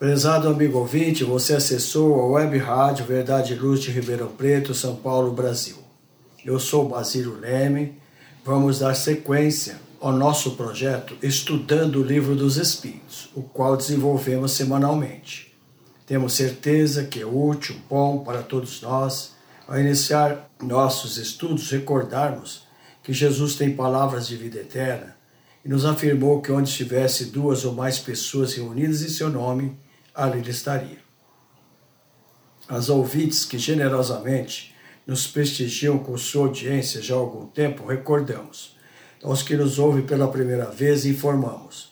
Prezado 0.00 0.48
amigo 0.48 0.78
ouvinte, 0.78 1.24
você 1.24 1.52
acessou 1.52 2.18
a 2.20 2.26
web 2.26 2.56
rádio 2.56 3.04
Verdade 3.04 3.52
e 3.52 3.56
Luz 3.56 3.80
de 3.80 3.90
Ribeirão 3.90 4.28
Preto, 4.28 4.72
São 4.72 4.96
Paulo, 4.96 5.30
Brasil. 5.30 5.76
Eu 6.42 6.58
sou 6.58 6.88
Basílio 6.88 7.38
Leme. 7.38 7.98
Vamos 8.42 8.78
dar 8.78 8.94
sequência 8.94 9.78
ao 10.00 10.10
nosso 10.10 10.52
projeto 10.52 11.14
Estudando 11.22 11.96
o 11.96 12.02
Livro 12.02 12.34
dos 12.34 12.56
Espíritos, 12.56 13.28
o 13.36 13.42
qual 13.42 13.76
desenvolvemos 13.76 14.52
semanalmente. 14.52 15.54
Temos 16.06 16.32
certeza 16.32 17.04
que 17.04 17.20
é 17.20 17.26
útil, 17.26 17.76
bom 17.86 18.20
para 18.20 18.42
todos 18.42 18.80
nós, 18.80 19.34
ao 19.68 19.78
iniciar 19.78 20.50
nossos 20.62 21.18
estudos, 21.18 21.70
recordarmos 21.70 22.62
que 23.02 23.12
Jesus 23.12 23.54
tem 23.54 23.76
palavras 23.76 24.26
de 24.26 24.34
vida 24.34 24.60
eterna 24.60 25.14
e 25.62 25.68
nos 25.68 25.84
afirmou 25.84 26.40
que 26.40 26.50
onde 26.50 26.70
estivesse 26.70 27.26
duas 27.26 27.66
ou 27.66 27.74
mais 27.74 27.98
pessoas 27.98 28.54
reunidas 28.54 29.02
em 29.02 29.08
seu 29.10 29.28
nome, 29.28 29.76
ali 30.24 30.48
estaria. 30.48 30.98
As 32.68 32.88
ouvintes 32.88 33.44
que 33.44 33.58
generosamente 33.58 34.74
nos 35.06 35.26
prestigiam 35.26 35.98
com 35.98 36.16
sua 36.16 36.46
audiência 36.46 37.02
já 37.02 37.14
há 37.14 37.18
algum 37.18 37.46
tempo, 37.46 37.86
recordamos. 37.86 38.76
Aos 39.22 39.42
que 39.42 39.56
nos 39.56 39.78
ouvem 39.78 40.04
pela 40.04 40.30
primeira 40.30 40.66
vez, 40.66 41.04
informamos 41.04 41.90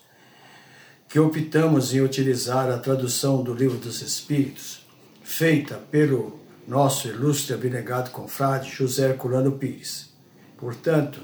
que 1.08 1.18
optamos 1.18 1.94
em 1.94 2.02
utilizar 2.02 2.70
a 2.70 2.76
tradução 2.76 3.42
do 3.42 3.54
Livro 3.54 3.78
dos 3.78 4.02
Espíritos, 4.02 4.86
feita 5.22 5.76
pelo 5.90 6.38
nosso 6.66 7.08
ilustre 7.08 7.54
abnegado 7.54 8.10
confrade 8.10 8.70
José 8.70 9.08
Herculano 9.08 9.52
Pires. 9.52 10.10
Portanto, 10.58 11.20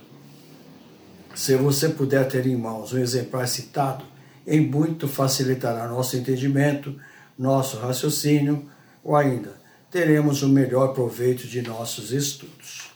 se 1.35 1.55
você 1.57 1.91
puder 1.91 2.27
ter 2.29 2.47
em 2.47 2.57
mãos 2.57 2.95
um 2.95 2.99
exemplar 2.99 3.47
citado, 3.47 4.07
em 4.47 4.61
muito 4.61 5.09
facilitará 5.09 5.89
nosso 5.89 6.17
entendimento, 6.17 6.99
nosso 7.39 7.79
raciocínio, 7.79 8.69
ou 9.03 9.17
ainda 9.17 9.63
teremos 9.91 10.43
o 10.43 10.49
melhor 10.49 10.93
proveito 10.93 11.47
de 11.47 11.63
nossos 11.63 12.11
estudos. 12.11 12.91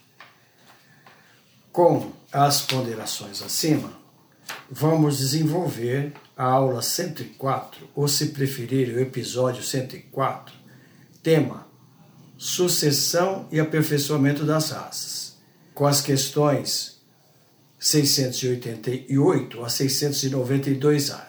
Com 1.71 2.11
as 2.33 2.63
ponderações 2.63 3.41
acima, 3.41 3.93
vamos 4.71 5.19
desenvolver 5.19 6.13
a 6.37 6.45
aula 6.45 6.83
104, 6.83 7.89
ou 7.95 8.09
se 8.09 8.27
preferir, 8.27 8.95
o 8.95 9.01
episódio 9.01 9.63
104, 9.63 10.55
tema 11.23 11.69
Sucessão 12.37 13.49
e 13.51 13.59
aperfeiçoamento 13.59 14.45
das 14.45 14.71
raças, 14.71 15.37
com 15.75 15.87
as 15.87 16.01
questões 16.01 17.01
688 17.79 19.65
a 19.65 19.69
692A. 19.69 21.28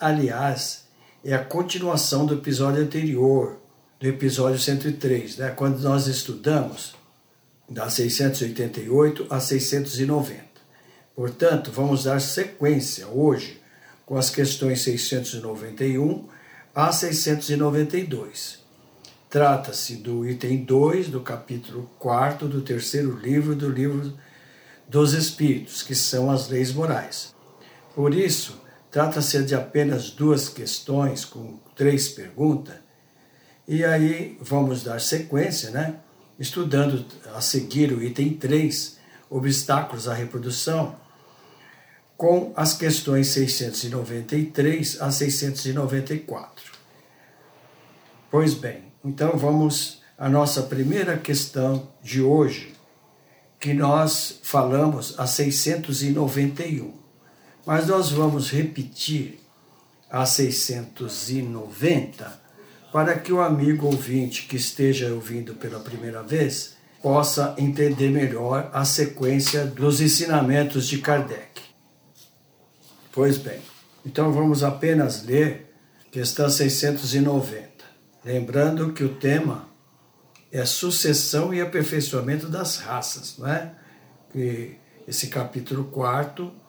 Aliás, 0.00 0.84
é 1.24 1.34
a 1.34 1.44
continuação 1.44 2.24
do 2.24 2.34
episódio 2.34 2.80
anterior, 2.80 3.58
do 3.98 4.06
episódio 4.06 4.56
103, 4.56 5.38
né? 5.38 5.50
quando 5.50 5.80
nós 5.80 6.06
estudamos 6.06 6.94
da 7.68 7.90
688 7.90 9.26
a 9.28 9.40
690. 9.40 10.40
Portanto, 11.16 11.72
vamos 11.72 12.04
dar 12.04 12.20
sequência 12.20 13.08
hoje 13.08 13.60
com 14.06 14.16
as 14.16 14.30
questões 14.30 14.82
691 14.82 16.28
a 16.72 16.92
692. 16.92 18.60
Trata-se 19.28 19.96
do 19.96 20.28
item 20.28 20.64
2 20.64 21.08
do 21.08 21.22
capítulo 21.22 21.90
4 21.98 22.46
do 22.46 22.62
terceiro 22.62 23.18
livro 23.18 23.56
do 23.56 23.68
livro 23.68 24.16
dos 24.88 25.12
Espíritos, 25.12 25.82
que 25.82 25.96
são 25.96 26.30
as 26.30 26.48
leis 26.48 26.72
morais. 26.72 27.34
Por 27.96 28.14
isso, 28.14 28.67
Trata-se 28.90 29.42
de 29.42 29.54
apenas 29.54 30.10
duas 30.10 30.48
questões 30.48 31.24
com 31.24 31.58
três 31.76 32.08
perguntas. 32.08 32.74
E 33.66 33.84
aí 33.84 34.38
vamos 34.40 34.82
dar 34.82 34.98
sequência, 35.00 35.70
né? 35.70 35.96
Estudando 36.38 37.04
a 37.34 37.40
seguir 37.40 37.92
o 37.92 38.02
item 38.02 38.34
3, 38.34 38.96
obstáculos 39.28 40.08
à 40.08 40.14
reprodução, 40.14 40.96
com 42.16 42.52
as 42.56 42.72
questões 42.72 43.28
693 43.28 45.02
a 45.02 45.10
694. 45.10 46.72
Pois 48.30 48.54
bem, 48.54 48.84
então 49.04 49.36
vamos 49.36 50.02
à 50.16 50.28
nossa 50.30 50.62
primeira 50.62 51.18
questão 51.18 51.90
de 52.02 52.22
hoje, 52.22 52.74
que 53.60 53.74
nós 53.74 54.40
falamos 54.42 55.14
a 55.18 55.26
691 55.26 57.07
mas 57.68 57.86
nós 57.86 58.10
vamos 58.10 58.50
repetir 58.50 59.38
a 60.10 60.24
690 60.24 62.40
para 62.90 63.18
que 63.18 63.30
o 63.30 63.42
amigo 63.42 63.84
ouvinte 63.84 64.46
que 64.46 64.56
esteja 64.56 65.12
ouvindo 65.12 65.54
pela 65.54 65.78
primeira 65.78 66.22
vez 66.22 66.78
possa 67.02 67.54
entender 67.58 68.08
melhor 68.08 68.70
a 68.72 68.86
sequência 68.86 69.66
dos 69.66 70.00
ensinamentos 70.00 70.88
de 70.88 70.96
Kardec. 70.96 71.60
Pois 73.12 73.36
bem, 73.36 73.60
então 74.02 74.32
vamos 74.32 74.64
apenas 74.64 75.22
ler 75.22 75.70
questão 76.10 76.48
690. 76.48 77.68
Lembrando 78.24 78.94
que 78.94 79.04
o 79.04 79.16
tema 79.16 79.68
é 80.50 80.64
sucessão 80.64 81.52
e 81.52 81.60
aperfeiçoamento 81.60 82.48
das 82.48 82.78
raças, 82.78 83.36
não 83.36 83.46
é? 83.46 83.74
Esse 85.06 85.26
capítulo 85.26 85.84
4 85.84 86.66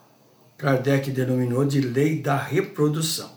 Kardec 0.60 1.10
denominou 1.12 1.64
de 1.64 1.80
lei 1.80 2.22
da 2.22 2.36
reprodução. 2.36 3.32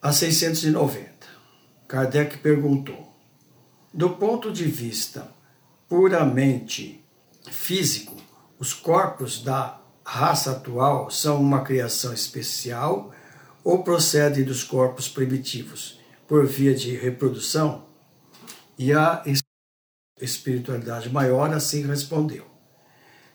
A 0.00 0.12
690, 0.12 1.26
Kardec 1.88 2.38
perguntou: 2.38 3.12
do 3.92 4.10
ponto 4.10 4.52
de 4.52 4.64
vista 4.66 5.28
puramente 5.88 7.04
físico, 7.50 8.14
os 8.56 8.72
corpos 8.72 9.42
da 9.42 9.80
raça 10.04 10.52
atual 10.52 11.10
são 11.10 11.40
uma 11.40 11.64
criação 11.64 12.12
especial 12.12 13.12
ou 13.64 13.82
procedem 13.82 14.44
dos 14.44 14.62
corpos 14.62 15.08
primitivos 15.08 15.98
por 16.28 16.46
via 16.46 16.72
de 16.72 16.94
reprodução? 16.94 17.84
E 18.78 18.92
a 18.92 19.24
espiritualidade 20.20 21.10
maior 21.10 21.52
assim 21.52 21.84
respondeu: 21.84 22.49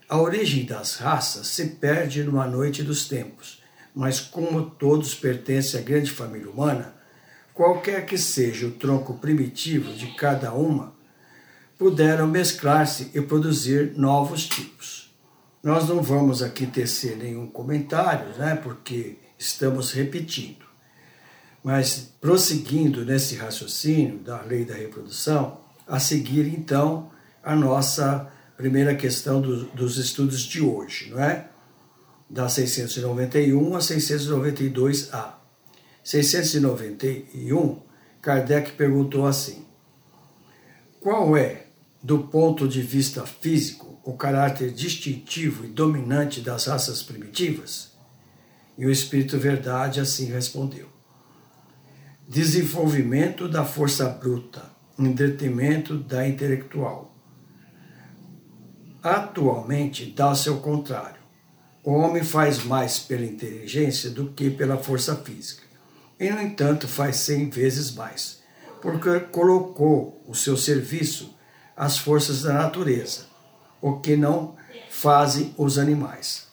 a 0.07 0.17
origem 0.17 0.65
das 0.65 0.97
raças 0.97 1.47
se 1.47 1.65
perde 1.67 2.23
numa 2.23 2.45
noite 2.45 2.83
dos 2.83 3.07
tempos, 3.07 3.61
mas 3.93 4.19
como 4.19 4.69
todos 4.69 5.15
pertencem 5.15 5.79
à 5.79 5.83
grande 5.83 6.11
família 6.11 6.49
humana, 6.49 6.93
qualquer 7.53 8.05
que 8.05 8.17
seja 8.17 8.67
o 8.67 8.71
tronco 8.71 9.15
primitivo 9.15 9.93
de 9.93 10.13
cada 10.15 10.53
uma, 10.53 10.93
puderam 11.77 12.27
mesclar-se 12.27 13.11
e 13.13 13.21
produzir 13.21 13.93
novos 13.97 14.47
tipos. 14.47 15.13
Nós 15.63 15.89
não 15.89 16.01
vamos 16.01 16.43
aqui 16.43 16.67
tecer 16.67 17.17
nenhum 17.17 17.47
comentário, 17.47 18.37
né, 18.37 18.55
porque 18.55 19.17
estamos 19.39 19.91
repetindo. 19.91 20.65
Mas 21.63 22.13
prosseguindo 22.21 23.03
nesse 23.03 23.35
raciocínio 23.35 24.19
da 24.19 24.41
lei 24.41 24.63
da 24.63 24.75
reprodução, 24.75 25.61
a 25.87 25.99
seguir 25.99 26.47
então 26.47 27.09
a 27.43 27.55
nossa 27.55 28.31
primeira 28.55 28.95
questão 28.95 29.41
do, 29.41 29.65
dos 29.65 29.97
estudos 29.97 30.41
de 30.41 30.61
hoje, 30.61 31.09
não 31.09 31.19
é? 31.21 31.49
Da 32.29 32.49
691 32.49 33.75
a 33.75 33.79
692A. 33.79 35.33
691, 36.03 37.81
Kardec 38.21 38.71
perguntou 38.73 39.25
assim: 39.25 39.65
Qual 40.99 41.35
é, 41.35 41.67
do 42.01 42.19
ponto 42.19 42.67
de 42.67 42.81
vista 42.81 43.25
físico, 43.25 43.99
o 44.03 44.13
caráter 44.13 44.71
distintivo 44.71 45.65
e 45.65 45.67
dominante 45.67 46.41
das 46.41 46.65
raças 46.65 47.01
primitivas? 47.01 47.91
E 48.77 48.85
o 48.85 48.91
Espírito 48.91 49.37
Verdade 49.37 49.99
assim 49.99 50.25
respondeu: 50.25 50.87
Desenvolvimento 52.27 53.47
da 53.47 53.65
força 53.65 54.07
bruta, 54.09 54.63
em 54.97 55.11
detrimento 55.11 55.97
da 55.97 56.27
intelectual. 56.27 57.14
Atualmente 59.05 60.07
dá-se 60.07 60.49
ao 60.49 60.57
contrário. 60.57 61.21
O 61.83 61.93
homem 61.93 62.23
faz 62.23 62.63
mais 62.63 62.97
pela 62.97 63.23
inteligência 63.23 64.09
do 64.09 64.29
que 64.29 64.49
pela 64.49 64.77
força 64.77 65.15
física. 65.15 65.61
E, 66.19 66.27
no 66.31 66.41
entanto, 66.41 66.87
faz 66.87 67.17
cem 67.17 67.47
vezes 67.47 67.93
mais, 67.93 68.41
porque 68.81 69.19
colocou 69.19 70.23
o 70.27 70.33
seu 70.33 70.57
serviço 70.57 71.37
às 71.77 71.99
forças 71.99 72.41
da 72.41 72.53
natureza, 72.53 73.27
o 73.79 73.99
que 73.99 74.17
não 74.17 74.55
fazem 74.89 75.53
os 75.55 75.77
animais. 75.77 76.47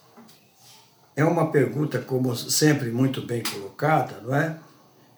É 1.16 1.24
uma 1.24 1.50
pergunta, 1.50 2.00
como 2.00 2.36
sempre, 2.36 2.90
muito 2.90 3.22
bem 3.22 3.42
colocada, 3.42 4.20
não 4.22 4.36
é? 4.36 4.58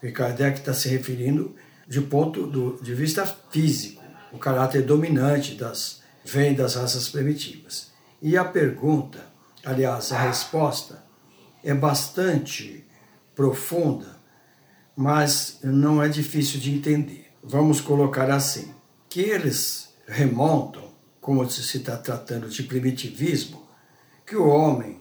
Que 0.01 0.13
Kardec 0.13 0.61
está 0.61 0.73
se 0.73 0.89
referindo 0.89 1.57
de 1.89 2.01
ponto 2.01 2.47
do, 2.47 2.81
de 2.81 2.95
vista 2.95 3.27
físico, 3.51 4.01
o 4.33 4.39
caráter 4.39 4.83
dominante 4.83 5.57
das 5.57 6.04
vem 6.25 6.55
das 6.55 6.75
raças 6.75 7.09
primitivas. 7.09 7.93
E 8.23 8.37
a 8.37 8.45
pergunta, 8.45 9.25
aliás, 9.65 10.11
a 10.13 10.19
resposta 10.19 11.05
é 11.63 11.75
bastante 11.75 12.85
profunda, 13.35 14.19
mas 14.97 15.59
não 15.63 16.03
é 16.03 16.09
difícil 16.09 16.59
de 16.59 16.73
entender. 16.73 17.27
Vamos 17.43 17.81
colocar 17.81 18.31
assim, 18.31 18.75
que 19.09 19.21
eles 19.21 19.93
remontam, 20.07 20.95
como 21.21 21.49
se 21.49 21.77
está 21.77 21.97
tratando 21.97 22.49
de 22.49 22.63
primitivismo, 22.63 23.67
que 24.27 24.37
o 24.37 24.47
homem, 24.49 25.01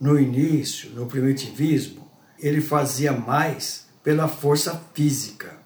no 0.00 0.18
início, 0.18 0.90
no 0.90 1.06
primitivismo, 1.06 2.10
ele 2.38 2.60
fazia 2.60 3.12
mais 3.12 3.86
pela 4.02 4.28
força 4.28 4.82
física. 4.94 5.58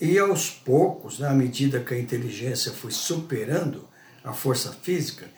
E 0.00 0.18
aos 0.18 0.50
poucos, 0.50 1.18
na 1.18 1.30
medida 1.30 1.80
que 1.80 1.94
a 1.94 1.98
inteligência 1.98 2.72
foi 2.72 2.90
superando 2.90 3.89
a 4.24 4.32
força 4.32 4.72
física, 4.72 5.28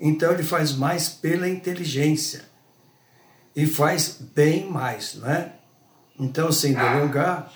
então 0.00 0.32
ele 0.32 0.42
faz 0.42 0.74
mais 0.74 1.08
pela 1.08 1.48
inteligência. 1.48 2.52
E 3.56 3.66
faz 3.66 4.18
bem 4.34 4.68
mais, 4.68 5.14
não 5.14 5.30
é? 5.30 5.52
Então, 6.18 6.50
sem 6.50 6.74
delongar, 6.74 7.52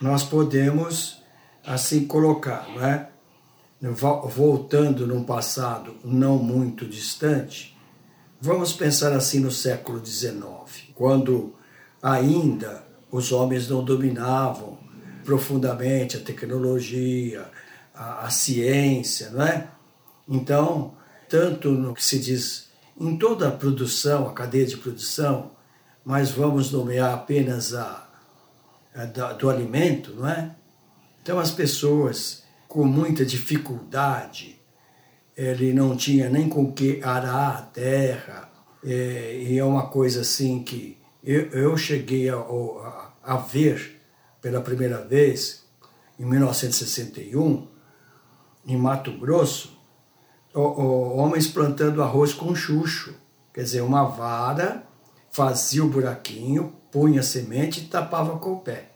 nós 0.00 0.22
podemos 0.22 1.22
assim 1.64 2.06
colocar, 2.06 2.68
não 2.68 2.84
é? 2.84 3.08
Voltando 4.28 5.06
num 5.06 5.24
passado 5.24 5.96
não 6.04 6.38
muito 6.38 6.86
distante, 6.86 7.76
vamos 8.40 8.72
pensar 8.72 9.12
assim 9.12 9.40
no 9.40 9.50
século 9.50 10.04
XIX, 10.04 10.42
quando 10.94 11.54
ainda 12.00 12.84
os 13.10 13.32
homens 13.32 13.68
não 13.68 13.84
dominavam 13.84 14.78
profundamente 15.24 16.16
a 16.16 16.20
tecnologia, 16.20 17.50
a, 17.92 18.26
a 18.26 18.30
ciência, 18.30 19.30
não 19.30 19.42
é? 19.42 19.68
Então, 20.28 20.94
tanto 21.28 21.70
no 21.70 21.94
que 21.94 22.04
se 22.04 22.18
diz 22.18 22.70
em 23.00 23.16
toda 23.16 23.48
a 23.48 23.52
produção, 23.52 24.28
a 24.28 24.32
cadeia 24.32 24.66
de 24.66 24.76
produção, 24.76 25.52
mas 26.04 26.30
vamos 26.30 26.70
nomear 26.70 27.14
apenas 27.14 27.74
a, 27.74 28.08
a 28.94 29.04
da, 29.04 29.32
do 29.32 29.48
alimento, 29.48 30.14
não 30.14 30.28
é? 30.28 30.54
Então 31.22 31.38
as 31.38 31.50
pessoas 31.50 32.42
com 32.68 32.84
muita 32.84 33.24
dificuldade, 33.24 34.58
ele 35.36 35.72
não 35.72 35.96
tinha 35.96 36.28
nem 36.28 36.48
com 36.48 36.72
que 36.72 37.02
arar 37.02 37.58
a 37.58 37.62
terra, 37.62 38.50
é, 38.84 39.36
e 39.42 39.58
é 39.58 39.64
uma 39.64 39.86
coisa 39.88 40.22
assim 40.22 40.62
que 40.62 40.98
eu, 41.22 41.50
eu 41.50 41.76
cheguei 41.76 42.28
a, 42.28 42.36
a, 42.36 43.12
a 43.22 43.36
ver 43.36 44.00
pela 44.40 44.60
primeira 44.60 44.98
vez 44.98 45.64
em 46.18 46.24
1961, 46.24 47.68
em 48.66 48.76
Mato 48.76 49.12
Grosso, 49.12 49.78
homens 50.54 51.46
plantando 51.46 52.02
arroz 52.02 52.34
com 52.34 52.54
chucho, 52.54 53.14
quer 53.52 53.62
dizer, 53.62 53.80
uma 53.80 54.04
vara 54.04 54.86
fazia 55.32 55.82
o 55.82 55.88
buraquinho, 55.88 56.74
punha 56.90 57.20
a 57.20 57.24
semente 57.24 57.80
e 57.80 57.84
tapava 57.84 58.38
com 58.38 58.52
o 58.52 58.60
pé. 58.60 58.90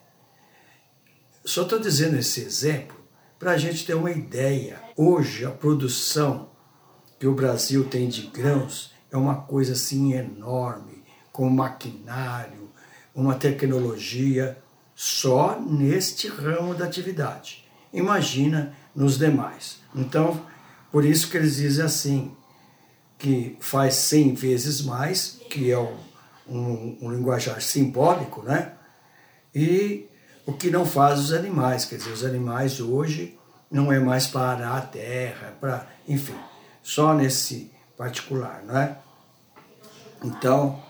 Só 1.45 1.63
estou 1.63 1.79
dizendo 1.79 2.19
esse 2.19 2.43
exemplo 2.43 2.97
para 3.39 3.53
a 3.53 3.59
gente 3.59 3.87
ter 3.87 3.95
uma 3.95 4.11
ideia. 4.11 4.81
Hoje, 4.97 5.47
a 5.47 5.51
produção 5.51 6.51
que 7.19 7.27
o 7.27 7.35
Brasil 7.35 7.85
tem 7.85 8.09
de 8.09 8.27
grãos 8.27 8.93
é 9.11 9.17
uma 9.17 9.37
coisa 9.37 9.73
assim 9.73 10.13
enorme, 10.13 11.03
com 11.33 11.49
maquinário, 11.49 12.71
uma 13.15 13.35
tecnologia 13.35 14.59
só 14.95 15.59
neste 15.59 16.29
ramo 16.29 16.75
da 16.75 16.85
atividade. 16.85 17.65
Imagina 17.93 18.75
nos 18.95 19.17
demais. 19.17 19.81
Então, 19.95 20.41
por 20.97 21.05
isso 21.05 21.29
que 21.29 21.37
eles 21.37 21.57
dizem 21.57 21.85
assim, 21.85 22.37
que 23.19 23.55
faz 23.61 23.95
100 23.97 24.35
vezes 24.35 24.81
mais, 24.81 25.39
que 25.51 25.71
é 25.71 25.79
um 25.79 26.07
um, 26.49 26.99
um 27.03 27.11
linguajar 27.11 27.61
simbólico, 27.61 28.43
né? 28.43 28.73
E 29.55 30.07
o 30.45 30.53
que 30.53 30.71
não 30.71 30.87
faz 30.87 31.19
os 31.19 31.33
animais, 31.33 31.85
quer 31.85 31.97
dizer, 31.97 32.13
os 32.13 32.25
animais 32.25 32.81
hoje 32.81 33.39
não 33.71 33.93
é 33.93 33.99
mais 33.99 34.27
para 34.27 34.51
arar 34.51 34.77
a 34.77 34.81
terra, 34.81 35.57
para, 35.61 35.87
enfim, 36.07 36.37
só 36.83 37.15
nesse 37.15 37.73
particular, 37.97 38.63
não 38.65 38.79
é? 38.79 38.97
Então, 40.23 40.83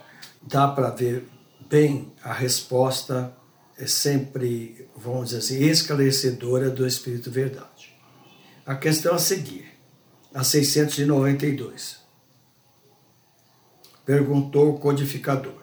dá 0.42 0.68
para 0.68 0.90
ver 0.90 1.28
bem 1.68 2.12
a 2.22 2.32
resposta 2.32 3.34
é 3.78 3.86
sempre, 3.86 4.88
vamos 4.96 5.30
dizer 5.30 5.38
assim, 5.38 5.64
esclarecedora 5.64 6.70
do 6.70 6.86
Espírito 6.86 7.30
Verdade. 7.30 7.94
A 8.64 8.74
questão 8.74 9.14
a 9.14 9.18
seguir, 9.18 9.75
a 10.36 10.44
692 10.44 11.96
perguntou 14.04 14.74
o 14.74 14.78
codificador. 14.78 15.62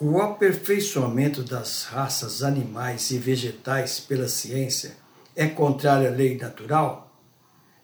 O 0.00 0.20
aperfeiçoamento 0.20 1.44
das 1.44 1.84
raças 1.84 2.42
animais 2.42 3.12
e 3.12 3.18
vegetais 3.18 4.00
pela 4.00 4.26
ciência 4.26 4.96
é 5.36 5.46
contrário 5.46 6.08
à 6.08 6.10
lei 6.10 6.36
natural? 6.36 7.16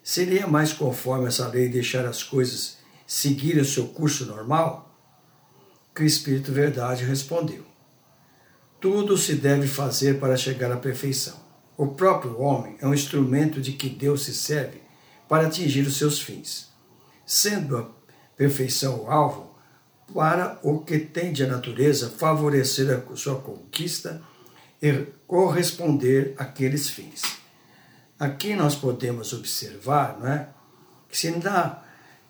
Seria 0.03 0.49
mais 0.49 0.73
conforme 0.73 1.29
essa 1.29 1.47
lei 1.47 1.69
deixar 1.69 2.05
as 2.05 2.25
coisas 2.25 2.79
seguirem 3.07 3.63
o 3.63 3.65
seu 3.65 3.87
curso 3.87 4.27
normal? 4.27 4.93
Que 5.95 6.03
o 6.03 6.07
Espírito 6.07 6.51
Verdade 6.51 7.05
respondeu: 7.05 7.65
Tudo 8.81 9.17
se 9.17 9.37
deve 9.37 9.69
fazer 9.69 10.19
para 10.19 10.37
chegar 10.37 10.73
à 10.73 10.77
perfeição. 10.77 11.37
O 11.77 11.87
próprio 11.87 12.41
homem 12.41 12.77
é 12.81 12.87
um 12.87 12.93
instrumento 12.93 13.61
de 13.61 13.75
que 13.75 13.89
Deus 13.89 14.25
se 14.25 14.35
serve 14.35 14.88
para 15.29 15.47
atingir 15.47 15.87
os 15.87 15.97
seus 15.97 16.21
fins. 16.21 16.69
Sendo 17.27 17.77
a 17.77 17.89
perfeição 18.37 19.05
o 19.05 19.11
alvo, 19.11 19.55
para 20.15 20.59
o 20.63 20.81
que 20.81 20.99
tende 20.99 21.45
a 21.45 21.47
natureza 21.47 22.09
favorecer 22.09 22.89
a 22.91 23.17
sua 23.17 23.41
conquista 23.41 24.23
e 24.81 25.07
corresponder 25.27 26.35
àqueles 26.39 26.89
fins. 26.89 27.23
Aqui 28.19 28.57
nós 28.57 28.75
podemos 28.75 29.33
observar 29.33 30.19
não 30.19 30.27
é, 30.29 30.49
que 31.09 31.17
se 31.17 31.31
na 31.31 31.83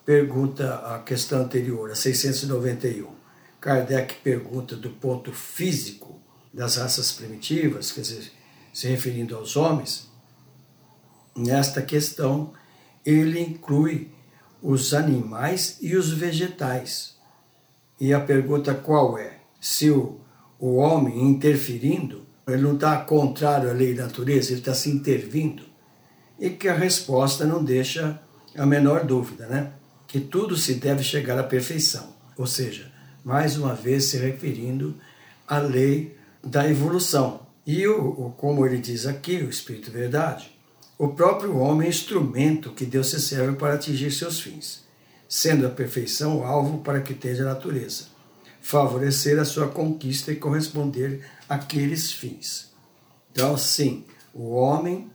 pergunta, 0.05 0.75
a 0.95 0.99
questão 1.01 1.43
anterior, 1.43 1.91
a 1.91 1.95
691, 1.95 3.11
Kardec 3.61 4.17
pergunta 4.23 4.77
do 4.77 4.91
ponto 4.91 5.33
físico 5.33 6.21
das 6.53 6.77
raças 6.77 7.13
primitivas, 7.13 7.93
quer 7.93 8.01
dizer, 8.01 8.33
se 8.73 8.89
referindo 8.89 9.37
aos 9.37 9.57
homens, 9.57 10.09
nesta 11.37 11.83
questão 11.83 12.53
ele 13.11 13.41
inclui 13.41 14.11
os 14.63 14.93
animais 14.93 15.79
e 15.81 15.97
os 15.97 16.13
vegetais. 16.13 17.17
E 17.99 18.13
a 18.13 18.21
pergunta 18.21 18.75
qual 18.75 19.17
é? 19.17 19.39
Se 19.59 19.91
o, 19.91 20.21
o 20.59 20.77
homem 20.77 21.23
interferindo, 21.23 22.27
ele 22.47 22.63
não 22.63 22.75
está 22.75 22.99
contrário 22.99 23.71
à 23.71 23.73
lei 23.73 23.95
da 23.95 24.05
natureza, 24.05 24.51
ele 24.51 24.61
está 24.61 24.75
se 24.75 24.91
intervindo. 24.91 25.63
E 26.39 26.51
que 26.51 26.69
a 26.69 26.75
resposta 26.75 27.47
não 27.47 27.65
deixa 27.65 28.21
a 28.57 28.67
menor 28.67 29.05
dúvida, 29.05 29.47
né? 29.47 29.73
Que 30.07 30.21
tudo 30.21 30.57
se 30.57 30.75
deve 30.75 31.03
chegar 31.03 31.39
à 31.39 31.43
perfeição. 31.43 32.15
Ou 32.37 32.47
seja, 32.47 32.93
mais 33.25 33.57
uma 33.57 33.75
vez 33.75 34.05
se 34.05 34.19
referindo 34.19 34.95
à 35.47 35.59
lei 35.59 36.17
da 36.45 36.69
evolução. 36.69 37.47
E 37.67 37.87
o, 37.87 38.33
como 38.37 38.67
ele 38.67 38.79
diz 38.79 39.07
aqui, 39.07 39.37
o 39.37 39.51
Espírito 39.51 39.91
Verdade, 39.91 40.58
o 40.99 41.09
próprio 41.09 41.57
homem 41.57 41.87
é 41.87 41.91
instrumento 41.91 42.73
que 42.73 42.85
Deus 42.85 43.11
se 43.11 43.21
serve 43.21 43.57
para 43.57 43.75
atingir 43.75 44.11
seus 44.11 44.41
fins, 44.41 44.85
sendo 45.29 45.65
a 45.65 45.71
perfeição 45.71 46.41
o 46.41 46.45
alvo 46.45 46.79
para 46.79 47.01
que 47.01 47.15
tenha 47.15 47.41
a 47.43 47.55
natureza, 47.55 48.07
favorecer 48.61 49.39
a 49.39 49.45
sua 49.45 49.69
conquista 49.69 50.33
e 50.33 50.37
corresponder 50.37 51.25
àqueles 51.49 52.13
fins. 52.13 52.73
Então, 53.31 53.57
sim, 53.57 54.05
o 54.35 54.51
homem 54.51 55.09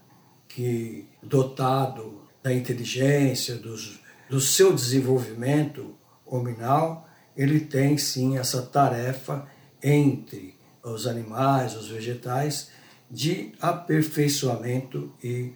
que, 0.48 1.06
dotado 1.22 2.22
da 2.42 2.52
inteligência, 2.52 3.56
dos, 3.56 4.00
do 4.30 4.40
seu 4.40 4.72
desenvolvimento 4.72 5.94
hominal, 6.24 7.06
ele 7.36 7.60
tem 7.60 7.98
sim 7.98 8.38
essa 8.38 8.62
tarefa 8.62 9.46
entre 9.82 10.54
os 10.82 11.06
animais, 11.06 11.76
os 11.76 11.88
vegetais, 11.88 12.70
de 13.10 13.52
aperfeiçoamento 13.60 15.12
e, 15.22 15.52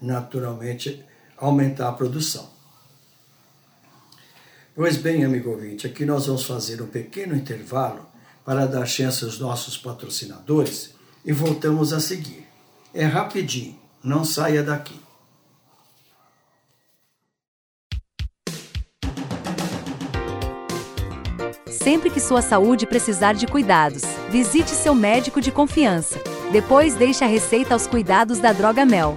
naturalmente, 0.00 1.04
aumentar 1.36 1.88
a 1.88 1.92
produção. 1.92 2.48
Pois 4.74 4.96
bem, 4.96 5.24
amigo 5.24 5.50
ouvinte, 5.50 5.86
aqui 5.86 6.04
nós 6.04 6.26
vamos 6.26 6.44
fazer 6.44 6.82
um 6.82 6.86
pequeno 6.86 7.34
intervalo 7.34 8.06
para 8.44 8.66
dar 8.66 8.86
chance 8.86 9.24
aos 9.24 9.38
nossos 9.38 9.76
patrocinadores 9.76 10.94
e 11.24 11.32
voltamos 11.32 11.92
a 11.92 12.00
seguir. 12.00 12.46
É 12.92 13.04
rapidinho, 13.04 13.78
não 14.02 14.24
saia 14.24 14.62
daqui. 14.62 15.00
Sempre 21.68 22.10
que 22.10 22.20
sua 22.20 22.42
saúde 22.42 22.84
precisar 22.84 23.34
de 23.34 23.46
cuidados, 23.46 24.02
visite 24.28 24.70
seu 24.70 24.94
médico 24.94 25.40
de 25.40 25.52
confiança. 25.52 26.20
Depois 26.50 26.94
deixe 26.94 27.22
a 27.22 27.28
receita 27.28 27.74
aos 27.74 27.86
cuidados 27.86 28.38
da 28.38 28.52
Droga 28.52 28.84
Mel, 28.84 29.16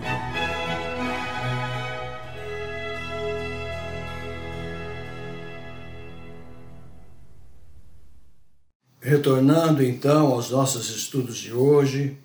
Retornando 9.12 9.84
então 9.84 10.28
aos 10.28 10.48
nossos 10.48 10.88
estudos 10.88 11.36
de 11.36 11.52
hoje, 11.52 12.16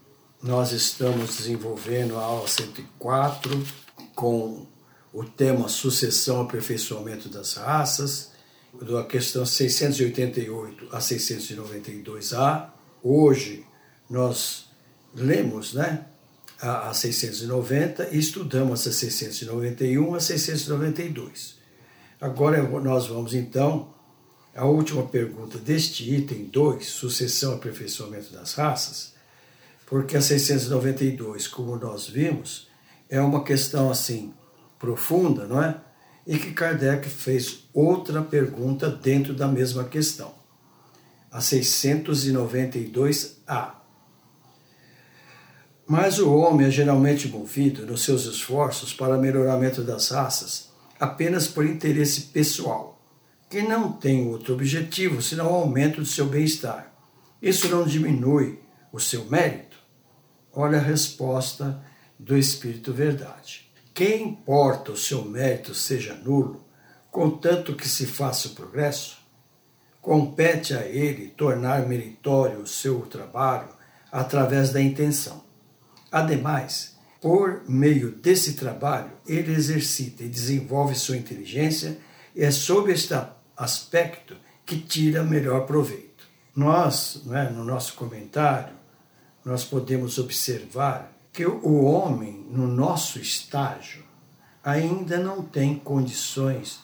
nós 0.41 0.71
estamos 0.71 1.35
desenvolvendo 1.35 2.15
a 2.15 2.21
aula 2.23 2.47
104 2.47 3.61
com 4.15 4.65
o 5.11 5.25
tema 5.25 5.67
Sucessão 5.67 6.39
e 6.39 6.45
Aperfeiçoamento 6.45 7.27
das 7.27 7.55
Raças 7.55 8.31
da 8.81 9.03
questão 9.03 9.45
688 9.45 10.87
a 10.89 10.99
692A. 10.99 12.69
Hoje 13.03 13.65
nós 14.09 14.69
lemos 15.13 15.73
né, 15.73 16.05
a, 16.61 16.87
a 16.87 16.93
690 16.93 18.11
e 18.13 18.17
estudamos 18.17 18.87
a 18.87 18.93
691 18.93 20.15
a 20.15 20.21
692. 20.21 21.57
Agora 22.21 22.63
nós 22.79 23.07
vamos 23.07 23.33
então 23.33 23.93
à 24.57 24.65
última 24.65 25.03
pergunta 25.03 25.57
deste 25.57 26.13
item 26.13 26.43
2, 26.45 26.85
sucessão 26.85 27.53
e 27.53 27.55
aperfeiçoamento 27.55 28.33
das 28.33 28.55
raças, 28.55 29.13
porque 29.85 30.17
a 30.17 30.21
692, 30.21 31.47
como 31.47 31.77
nós 31.77 32.09
vimos, 32.09 32.67
é 33.09 33.21
uma 33.21 33.41
questão 33.43 33.89
assim 33.89 34.33
profunda, 34.77 35.45
não 35.45 35.63
é? 35.63 35.79
e 36.25 36.37
que 36.37 36.51
Kardec 36.51 37.07
fez 37.07 37.69
outra 37.73 38.21
pergunta 38.21 38.89
dentro 38.89 39.33
da 39.33 39.47
mesma 39.47 39.85
questão, 39.85 40.33
a 41.31 41.39
692A. 41.39 43.77
Mas 45.85 46.19
o 46.19 46.35
homem 46.35 46.67
é 46.67 46.71
geralmente 46.71 47.29
movido 47.29 47.85
nos 47.85 48.03
seus 48.03 48.25
esforços 48.25 48.93
para 48.93 49.17
melhoramento 49.17 49.81
das 49.83 50.09
raças 50.09 50.67
apenas 50.99 51.47
por 51.47 51.65
interesse 51.65 52.21
pessoal, 52.21 52.96
que 53.49 53.61
não 53.61 53.91
tem 53.91 54.27
outro 54.27 54.53
objetivo 54.53 55.21
senão 55.21 55.51
o 55.51 55.55
aumento 55.55 56.01
do 56.01 56.05
seu 56.05 56.25
bem-estar. 56.25 56.93
Isso 57.41 57.69
não 57.69 57.85
diminui 57.85 58.59
o 58.91 58.99
seu 58.99 59.25
mérito? 59.25 59.77
Olha 60.53 60.79
a 60.79 60.81
resposta 60.81 61.81
do 62.17 62.37
Espírito 62.37 62.91
Verdade. 62.91 63.71
Quem 63.93 64.29
importa 64.29 64.91
o 64.91 64.97
seu 64.97 65.23
mérito 65.23 65.73
seja 65.73 66.13
nulo, 66.13 66.65
contanto 67.09 67.75
que 67.75 67.87
se 67.87 68.05
faça 68.05 68.49
o 68.49 68.51
progresso? 68.51 69.17
Compete 70.01 70.73
a 70.73 70.85
ele 70.85 71.29
tornar 71.29 71.87
meritório 71.87 72.59
o 72.59 72.67
seu 72.67 73.01
trabalho 73.01 73.69
através 74.11 74.71
da 74.71 74.81
intenção. 74.81 75.43
Ademais, 76.11 76.97
por 77.21 77.63
meio 77.67 78.11
desse 78.11 78.53
trabalho, 78.53 79.11
ele 79.27 79.53
exercita 79.53 80.23
e 80.23 80.29
desenvolve 80.29 80.95
sua 80.95 81.17
inteligência 81.17 81.97
e 82.35 82.43
é 82.43 82.51
sob 82.51 82.91
este 82.91 83.13
aspecto 83.57 84.37
que 84.65 84.77
tira 84.77 85.23
melhor 85.23 85.65
proveito. 85.65 86.27
Nós, 86.55 87.21
é, 87.31 87.49
no 87.49 87.63
nosso 87.63 87.93
comentário, 87.93 88.73
nós 89.43 89.63
podemos 89.63 90.17
observar 90.17 91.13
que 91.31 91.45
o 91.45 91.83
homem, 91.83 92.45
no 92.49 92.67
nosso 92.67 93.19
estágio, 93.19 94.03
ainda 94.63 95.17
não 95.17 95.43
tem 95.43 95.77
condições 95.77 96.79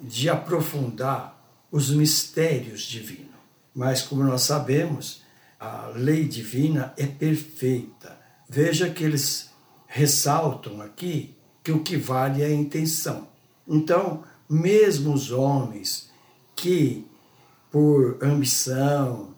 de 0.00 0.30
aprofundar 0.30 1.36
os 1.70 1.90
mistérios 1.90 2.82
divinos. 2.82 3.34
Mas, 3.74 4.02
como 4.02 4.22
nós 4.22 4.42
sabemos, 4.42 5.22
a 5.60 5.88
lei 5.94 6.26
divina 6.26 6.94
é 6.96 7.06
perfeita. 7.06 8.18
Veja 8.48 8.88
que 8.88 9.04
eles 9.04 9.50
ressaltam 9.86 10.80
aqui 10.80 11.36
que 11.62 11.72
o 11.72 11.82
que 11.82 11.96
vale 11.96 12.42
é 12.42 12.46
a 12.46 12.54
intenção. 12.54 13.28
Então, 13.66 14.22
mesmo 14.48 15.12
os 15.12 15.30
homens 15.30 16.10
que, 16.54 17.06
por 17.70 18.18
ambição, 18.22 19.34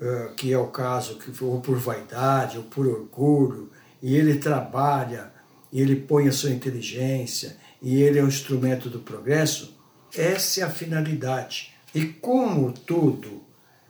eh, 0.00 0.32
que 0.36 0.52
é 0.52 0.58
o 0.58 0.68
caso, 0.68 1.18
ou 1.40 1.60
por 1.60 1.76
vaidade, 1.76 2.58
ou 2.58 2.64
por 2.64 2.86
orgulho, 2.86 3.70
e 4.02 4.16
ele 4.16 4.38
trabalha, 4.38 5.32
e 5.72 5.80
ele 5.80 5.96
põe 5.96 6.28
a 6.28 6.32
sua 6.32 6.50
inteligência, 6.50 7.56
e 7.80 8.02
ele 8.02 8.18
é 8.18 8.22
o 8.22 8.28
instrumento 8.28 8.88
do 8.88 9.00
progresso, 9.00 9.76
essa 10.14 10.60
é 10.60 10.62
a 10.64 10.70
finalidade. 10.70 11.74
E 11.94 12.04
como 12.06 12.72
tudo, 12.72 13.42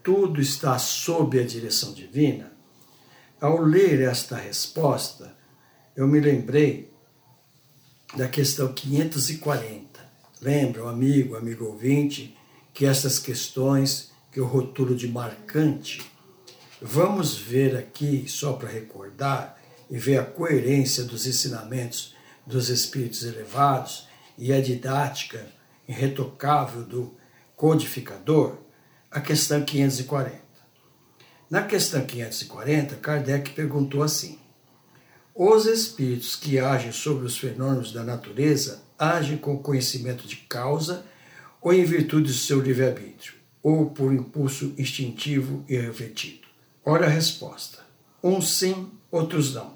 tudo 0.03 0.41
está 0.41 0.79
sob 0.79 1.39
a 1.39 1.47
direção 1.47 1.93
divina, 1.93 2.53
ao 3.41 3.61
ler 3.61 4.01
esta 4.01 4.37
resposta, 4.37 5.37
eu 5.97 6.07
me 6.07 6.21
lembrei 6.21 6.93
da 8.17 8.29
questão 8.29 8.73
540. 8.73 9.94
Lembra, 10.45 10.87
amigo, 10.91 11.37
amigo 11.37 11.65
ouvinte, 11.65 12.37
que 12.75 12.85
essas 12.85 13.19
questões 13.19 14.13
que 14.31 14.39
eu 14.39 14.45
rotulo 14.45 14.95
de 14.95 15.09
marcante, 15.09 16.03
vamos 16.83 17.35
ver 17.35 17.75
aqui, 17.75 18.27
só 18.29 18.53
para 18.53 18.69
recordar, 18.69 19.59
e 19.91 19.97
ver 19.97 20.19
a 20.19 20.23
coerência 20.23 21.03
dos 21.05 21.27
ensinamentos 21.27 22.15
dos 22.47 22.69
espíritos 22.69 23.23
elevados 23.25 24.07
e 24.37 24.53
a 24.53 24.61
didática 24.61 25.47
irretocável 25.89 26.83
do 26.83 27.17
codificador, 27.57 28.59
a 29.11 29.23
questão 29.23 29.65
540. 29.65 30.43
Na 31.49 31.63
questão 31.63 32.05
540, 32.05 32.97
Kardec 32.97 33.53
perguntou 33.53 34.03
assim: 34.03 34.39
Os 35.35 35.65
espíritos 35.65 36.37
que 36.37 36.59
agem 36.59 36.93
sobre 36.93 37.25
os 37.25 37.39
fenômenos 37.39 37.95
da 37.95 38.03
natureza 38.03 38.85
agem 39.13 39.37
com 39.37 39.59
conhecimento 39.59 40.27
de 40.27 40.37
causa 40.37 41.05
ou 41.61 41.73
em 41.73 41.85
virtude 41.85 42.29
do 42.29 42.39
seu 42.39 42.61
livre-arbítrio, 42.61 43.35
ou 43.63 43.91
por 43.91 44.13
impulso 44.13 44.75
instintivo 44.77 45.65
e 45.69 45.77
refletido? 45.77 46.47
Olha 46.85 47.07
a 47.07 47.11
resposta. 47.11 47.79
Uns 48.23 48.51
sim, 48.51 48.91
outros 49.11 49.55
não. 49.55 49.75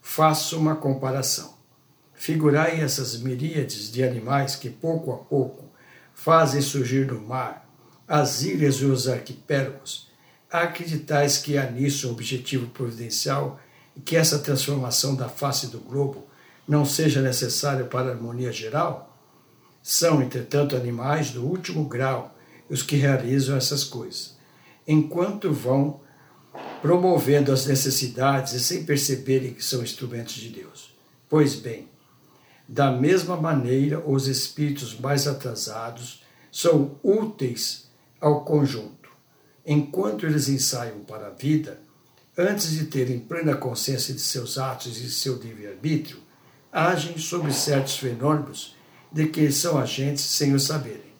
Faço 0.00 0.58
uma 0.58 0.76
comparação. 0.76 1.54
Figurai 2.14 2.80
essas 2.80 3.16
miríades 3.18 3.90
de 3.90 4.04
animais 4.04 4.54
que 4.54 4.70
pouco 4.70 5.12
a 5.12 5.16
pouco 5.16 5.64
fazem 6.14 6.60
surgir 6.60 7.06
no 7.06 7.20
mar 7.20 7.68
as 8.06 8.42
ilhas 8.42 8.76
e 8.76 8.84
os 8.84 9.08
arquipélagos 9.08 10.08
acreditais 10.50 11.38
que 11.38 11.58
há 11.58 11.68
nisso 11.68 12.08
um 12.08 12.12
objetivo 12.12 12.68
providencial 12.68 13.58
e 13.96 14.00
que 14.00 14.16
essa 14.16 14.38
transformação 14.38 15.16
da 15.16 15.28
face 15.28 15.66
do 15.66 15.80
globo 15.80 16.26
não 16.66 16.84
seja 16.84 17.20
necessária 17.20 17.84
para 17.84 18.08
a 18.08 18.12
harmonia 18.12 18.52
geral? 18.52 19.16
São, 19.82 20.22
entretanto, 20.22 20.76
animais 20.76 21.30
do 21.30 21.44
último 21.44 21.84
grau 21.84 22.34
os 22.68 22.82
que 22.82 22.96
realizam 22.96 23.56
essas 23.56 23.84
coisas, 23.84 24.36
enquanto 24.86 25.52
vão 25.52 26.00
promovendo 26.80 27.52
as 27.52 27.66
necessidades 27.66 28.52
e 28.54 28.60
sem 28.60 28.84
perceberem 28.84 29.52
que 29.52 29.64
são 29.64 29.82
instrumentos 29.82 30.34
de 30.34 30.48
Deus. 30.48 30.94
Pois 31.28 31.54
bem, 31.54 31.88
da 32.66 32.90
mesma 32.90 33.36
maneira, 33.36 34.02
os 34.06 34.26
espíritos 34.26 34.98
mais 34.98 35.26
atrasados 35.26 36.22
são 36.50 36.98
úteis 37.02 37.90
ao 38.20 38.44
conjunto 38.44 39.04
enquanto 39.64 40.26
eles 40.26 40.48
ensaiam 40.48 41.00
para 41.00 41.28
a 41.28 41.30
vida, 41.30 41.80
antes 42.36 42.70
de 42.72 42.86
terem 42.86 43.18
plena 43.18 43.56
consciência 43.56 44.12
de 44.12 44.20
seus 44.20 44.58
atos 44.58 44.98
e 44.98 45.02
de 45.02 45.10
seu 45.10 45.36
livre-arbítrio, 45.36 46.18
agem 46.74 47.16
sobre 47.18 47.52
certos 47.52 47.96
fenômenos 47.96 48.74
de 49.12 49.28
que 49.28 49.52
são 49.52 49.78
agentes 49.78 50.24
sem 50.24 50.52
o 50.52 50.58
saberem. 50.58 51.14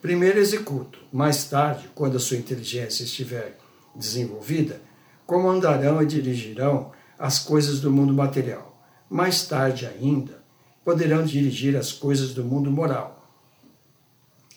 Primeiro 0.00 0.40
executam, 0.40 1.00
mais 1.12 1.44
tarde, 1.44 1.88
quando 1.94 2.16
a 2.16 2.20
sua 2.20 2.36
inteligência 2.36 3.04
estiver 3.04 3.56
desenvolvida, 3.94 4.82
comandarão 5.24 6.02
e 6.02 6.06
dirigirão 6.06 6.90
as 7.16 7.38
coisas 7.38 7.80
do 7.80 7.90
mundo 7.90 8.12
material. 8.12 8.76
Mais 9.08 9.46
tarde 9.46 9.86
ainda, 9.86 10.42
poderão 10.84 11.24
dirigir 11.24 11.76
as 11.76 11.92
coisas 11.92 12.34
do 12.34 12.42
mundo 12.42 12.70
moral. 12.70 13.30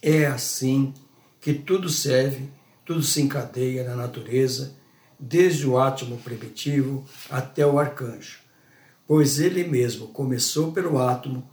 É 0.01 0.25
assim 0.25 0.91
que 1.39 1.53
tudo 1.53 1.87
serve 1.87 2.49
tudo 2.85 3.01
se 3.01 3.19
encadeia 3.19 3.83
na 3.83 3.95
natureza, 3.95 4.75
desde 5.19 5.67
o 5.67 5.79
átomo 5.79 6.17
primitivo 6.17 7.03
até 7.31 7.65
o 7.65 7.79
arcanjo, 7.79 8.39
pois 9.07 9.39
ele 9.39 9.63
mesmo 9.63 10.07
começou 10.07 10.71
pelo 10.71 10.99
átomo 10.99 11.47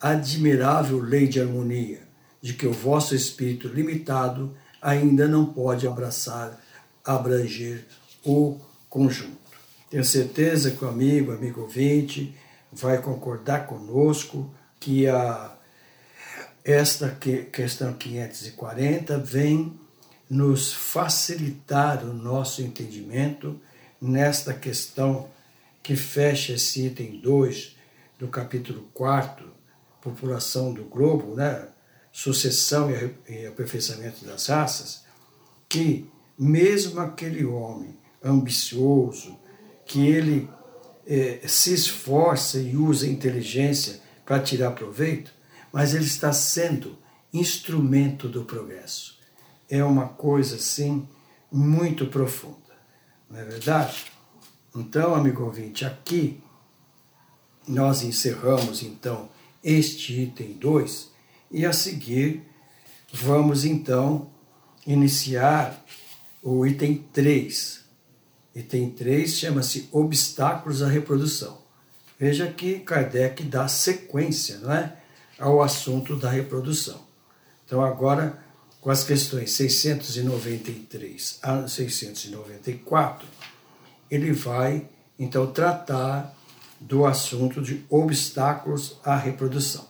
admirável 0.00 0.98
lei 0.98 1.26
de 1.26 1.40
harmonia, 1.40 2.02
de 2.40 2.54
que 2.54 2.66
o 2.66 2.72
vosso 2.72 3.14
espírito 3.14 3.68
limitado 3.68 4.54
ainda 4.80 5.26
não 5.26 5.46
pode 5.46 5.86
abraçar, 5.86 6.58
abranger 7.04 7.84
o 8.24 8.58
conjunto. 8.88 9.38
Tenho 9.90 10.04
certeza 10.04 10.70
que 10.70 10.84
o 10.84 10.88
amigo, 10.88 11.32
amigo 11.32 11.62
ouvinte, 11.62 12.34
vai 12.70 13.00
concordar 13.00 13.66
conosco 13.66 14.52
que 14.78 15.08
a, 15.08 15.56
esta 16.64 17.10
questão 17.10 17.94
540 17.94 19.18
vem 19.18 19.78
nos 20.28 20.72
facilitar 20.72 22.04
o 22.04 22.12
nosso 22.12 22.60
entendimento 22.60 23.58
nesta 24.00 24.52
questão 24.52 25.28
que 25.88 25.96
fecha 25.96 26.52
esse 26.52 26.84
item 26.84 27.18
2 27.18 27.74
do 28.18 28.28
capítulo 28.28 28.90
4, 28.92 29.50
população 30.02 30.74
do 30.74 30.84
globo, 30.84 31.34
né? 31.34 31.66
sucessão 32.12 32.90
e 33.26 33.46
aperfeiçoamento 33.46 34.22
das 34.26 34.48
raças, 34.48 35.06
que 35.66 36.06
mesmo 36.38 37.00
aquele 37.00 37.42
homem 37.46 37.96
ambicioso, 38.22 39.40
que 39.86 40.06
ele 40.06 40.46
eh, 41.06 41.40
se 41.48 41.72
esforça 41.72 42.58
e 42.58 42.76
usa 42.76 43.08
inteligência 43.08 43.98
para 44.26 44.42
tirar 44.42 44.72
proveito, 44.72 45.32
mas 45.72 45.94
ele 45.94 46.04
está 46.04 46.34
sendo 46.34 46.98
instrumento 47.32 48.28
do 48.28 48.44
progresso 48.44 49.16
é 49.70 49.82
uma 49.82 50.06
coisa 50.06 50.56
assim 50.56 51.08
muito 51.50 52.06
profunda, 52.08 52.76
não 53.30 53.38
é 53.38 53.44
verdade? 53.44 54.17
Então, 54.78 55.12
amigo 55.12 55.42
ouvinte, 55.42 55.84
aqui 55.84 56.40
nós 57.66 58.04
encerramos 58.04 58.84
então 58.84 59.28
este 59.62 60.22
item 60.22 60.52
2 60.52 61.10
e 61.50 61.66
a 61.66 61.72
seguir 61.72 62.44
vamos 63.12 63.64
então 63.64 64.30
iniciar 64.86 65.84
o 66.40 66.64
item 66.64 67.04
3. 67.12 67.84
Item 68.54 68.90
3 68.90 69.28
chama-se 69.28 69.88
Obstáculos 69.90 70.80
à 70.80 70.86
Reprodução. 70.86 71.58
Veja 72.16 72.46
que 72.46 72.78
Kardec 72.78 73.42
dá 73.42 73.66
sequência 73.66 74.58
não 74.58 74.72
é, 74.72 74.96
ao 75.40 75.60
assunto 75.60 76.14
da 76.14 76.30
reprodução. 76.30 77.00
Então, 77.66 77.82
agora 77.82 78.38
com 78.80 78.90
as 78.90 79.02
questões 79.02 79.50
693 79.54 81.40
a 81.42 81.66
694, 81.66 83.26
ele 84.10 84.32
vai 84.32 84.88
então 85.18 85.46
tratar 85.52 86.34
do 86.80 87.04
assunto 87.04 87.60
de 87.60 87.84
obstáculos 87.88 88.98
à 89.04 89.16
reprodução. 89.16 89.86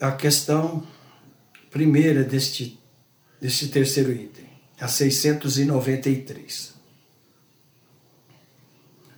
A 0.00 0.12
questão 0.12 0.86
primeira 1.70 2.24
deste, 2.24 2.80
deste 3.40 3.68
terceiro 3.68 4.12
item, 4.12 4.48
a 4.80 4.88
693. 4.88 6.74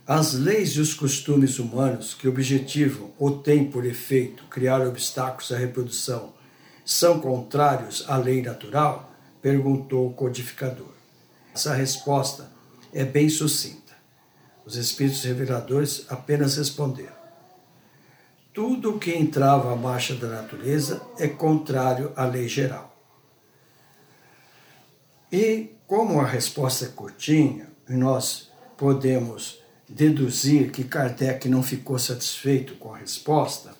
As 0.05 0.33
leis 0.33 0.71
e 0.71 0.81
os 0.81 0.93
costumes 0.93 1.59
humanos 1.59 2.13
que 2.13 2.27
objetivam 2.27 3.11
ou 3.17 3.39
têm 3.39 3.69
por 3.69 3.85
efeito 3.85 4.43
criar 4.45 4.81
obstáculos 4.81 5.51
à 5.51 5.57
reprodução 5.57 6.33
são 6.83 7.19
contrários 7.19 8.03
à 8.07 8.17
lei 8.17 8.41
natural? 8.41 9.09
perguntou 9.41 10.07
o 10.07 10.13
codificador. 10.13 10.91
Essa 11.53 11.73
resposta 11.73 12.51
é 12.93 13.03
bem 13.03 13.29
sucinta. 13.29 13.93
Os 14.65 14.75
espíritos 14.75 15.23
reveladores 15.23 16.05
apenas 16.09 16.57
responderam: 16.57 17.15
Tudo 18.53 18.91
o 18.91 18.99
que 18.99 19.11
entrava 19.11 19.73
à 19.73 19.75
marcha 19.75 20.15
da 20.15 20.27
natureza 20.27 21.01
é 21.17 21.27
contrário 21.27 22.11
à 22.15 22.25
lei 22.25 22.47
geral. 22.47 22.95
E 25.31 25.71
como 25.87 26.19
a 26.19 26.25
resposta 26.25 26.85
é 26.85 26.89
curtinha, 26.89 27.67
nós 27.87 28.49
podemos 28.77 29.61
deduzir 29.87 30.71
que 30.71 30.83
Kardec 30.83 31.49
não 31.49 31.61
ficou 31.61 31.97
satisfeito 31.99 32.75
com 32.75 32.93
a 32.93 32.97
resposta, 32.97 33.73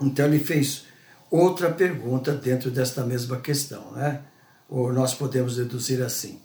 então 0.00 0.26
ele 0.26 0.38
fez 0.38 0.84
outra 1.30 1.70
pergunta 1.70 2.32
dentro 2.32 2.70
desta 2.70 3.04
mesma 3.04 3.40
questão, 3.40 3.92
né? 3.92 4.22
Ou 4.68 4.92
nós 4.92 5.14
podemos 5.14 5.56
deduzir 5.56 6.02
assim. 6.02 6.40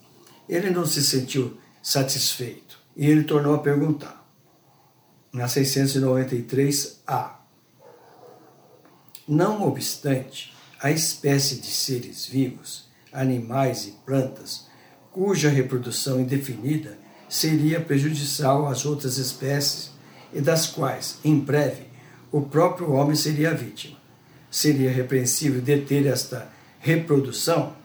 Ele 0.49 0.71
não 0.71 0.85
se 0.85 1.01
sentiu 1.03 1.57
satisfeito 1.81 2.77
e 2.97 3.05
ele 3.05 3.23
tornou 3.23 3.55
a 3.55 3.59
perguntar. 3.59 4.27
Na 5.31 5.45
693A. 5.45 7.35
Não 9.27 9.61
obstante, 9.67 10.51
a 10.81 10.89
espécie 10.89 11.57
de 11.57 11.67
seres 11.67 12.25
vivos, 12.25 12.89
animais 13.13 13.85
e 13.85 13.91
plantas, 14.03 14.67
cuja 15.11 15.49
reprodução 15.49 16.19
indefinida 16.19 16.97
seria 17.29 17.79
prejudicial 17.79 18.67
às 18.67 18.85
outras 18.85 19.17
espécies 19.17 19.91
e 20.33 20.41
das 20.41 20.65
quais, 20.65 21.19
em 21.23 21.39
breve, 21.39 21.87
o 22.31 22.41
próprio 22.41 22.91
homem 22.91 23.15
seria 23.15 23.53
vítima 23.53 23.99
seria 24.49 24.91
repreensível 24.91 25.61
deter 25.61 26.05
esta 26.07 26.49
reprodução? 26.79 27.75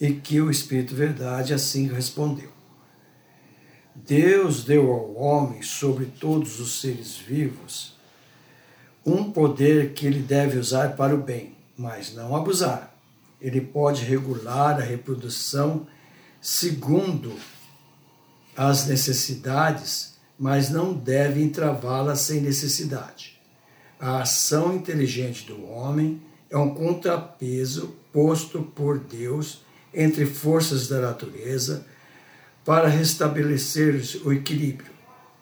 E 0.00 0.12
que 0.12 0.40
o 0.40 0.50
Espírito 0.50 0.94
Verdade 0.94 1.52
assim 1.52 1.86
respondeu. 1.88 2.50
Deus 3.94 4.64
deu 4.64 4.90
ao 4.90 5.14
homem, 5.14 5.62
sobre 5.62 6.06
todos 6.06 6.58
os 6.58 6.80
seres 6.80 7.16
vivos, 7.16 7.94
um 9.04 9.30
poder 9.30 9.92
que 9.92 10.06
ele 10.06 10.20
deve 10.20 10.58
usar 10.58 10.96
para 10.96 11.14
o 11.14 11.22
bem, 11.22 11.54
mas 11.76 12.14
não 12.14 12.34
abusar. 12.34 12.88
ele 13.40 13.60
pode 13.60 14.04
regular 14.04 14.78
a 14.78 14.84
reprodução 14.84 15.86
segundo 16.40 17.34
as 18.54 18.86
necessidades, 18.86 20.14
mas 20.38 20.68
não 20.68 20.92
deve 20.92 21.42
entravá-la 21.42 22.16
sem 22.16 22.40
necessidade. 22.40 23.40
A 23.98 24.22
ação 24.22 24.74
inteligente 24.74 25.46
do 25.46 25.66
homem 25.66 26.20
é 26.50 26.56
um 26.58 26.74
contrapeso 26.74 27.94
posto 28.12 28.62
por 28.62 28.98
Deus 28.98 29.62
entre 29.92 30.26
forças 30.26 30.88
da 30.88 31.00
natureza 31.00 31.86
para 32.64 32.88
restabelecer 32.88 34.00
o 34.24 34.32
equilíbrio. 34.32 34.90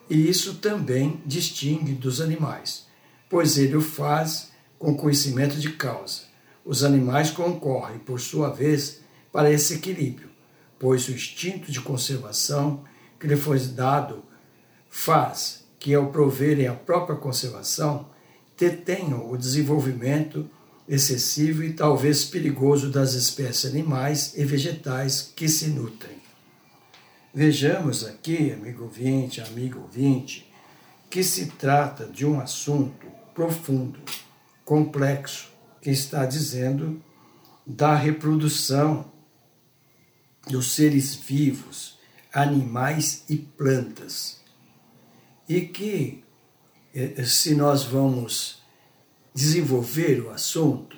E 0.09 0.29
isso 0.29 0.55
também 0.57 1.21
distingue 1.27 1.93
dos 1.93 2.21
animais, 2.21 2.87
pois 3.29 3.59
ele 3.59 3.77
o 3.77 3.81
faz 3.81 4.51
com 4.79 4.97
conhecimento 4.97 5.57
de 5.57 5.73
causa. 5.73 6.23
Os 6.65 6.83
animais 6.83 7.31
concorrem, 7.31 7.99
por 7.99 8.21
sua 8.21 8.51
vez, 8.51 9.01
para 9.33 9.51
esse 9.51 9.75
equilíbrio, 9.75 10.29
pois 10.79 11.09
o 11.09 11.13
instinto 11.13 11.71
de 11.71 11.81
conservação 11.81 12.85
que 13.19 13.27
lhe 13.27 13.37
foi 13.37 13.59
dado 13.59 14.23
faz 14.89 15.65
que, 15.79 15.95
ao 15.95 16.11
proverem 16.11 16.67
a 16.67 16.75
própria 16.75 17.17
conservação, 17.17 18.09
detenham 18.57 19.31
o 19.31 19.37
desenvolvimento 19.37 20.49
excessivo 20.89 21.63
e 21.63 21.75
talvez 21.75 22.25
perigoso 22.25 22.91
das 22.91 23.13
espécies 23.13 23.71
animais 23.71 24.33
e 24.37 24.45
vegetais 24.45 25.33
que 25.37 25.49
se 25.49 25.69
nutrem. 25.69 26.17
Vejamos 27.35 28.05
aqui, 28.05 28.53
amigo 28.53 28.85
ouvinte, 28.85 29.41
amigo 29.41 29.81
ouvinte, 29.81 30.51
que 31.11 31.23
se 31.23 31.47
trata 31.47 32.07
de 32.07 32.25
um 32.25 32.41
assunto 32.41 33.07
profundo, 33.35 34.01
complexo, 34.65 35.49
que 35.81 35.91
está 35.91 36.25
dizendo 36.25 37.03
da 37.67 37.95
reprodução 37.95 39.13
dos 40.49 40.73
seres 40.73 41.15
vivos, 41.15 41.99
animais 42.33 43.25
e 43.29 43.37
plantas. 43.37 44.41
E 45.49 45.61
que, 45.61 46.25
eh, 46.95 47.23
se 47.25 47.55
nós 47.55 47.85
vamos 47.85 48.63
desenvolver 49.39 50.21
o 50.21 50.31
assunto, 50.31 50.97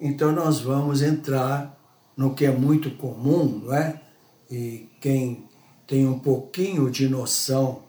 então 0.00 0.32
nós 0.32 0.58
vamos 0.58 1.02
entrar 1.02 1.80
no 2.16 2.34
que 2.34 2.44
é 2.44 2.50
muito 2.50 2.90
comum, 2.90 3.60
não 3.64 3.72
é? 3.72 4.02
E 4.50 4.88
quem 5.00 5.48
tem 5.86 6.04
um 6.04 6.18
pouquinho 6.18 6.90
de 6.90 7.08
noção 7.08 7.84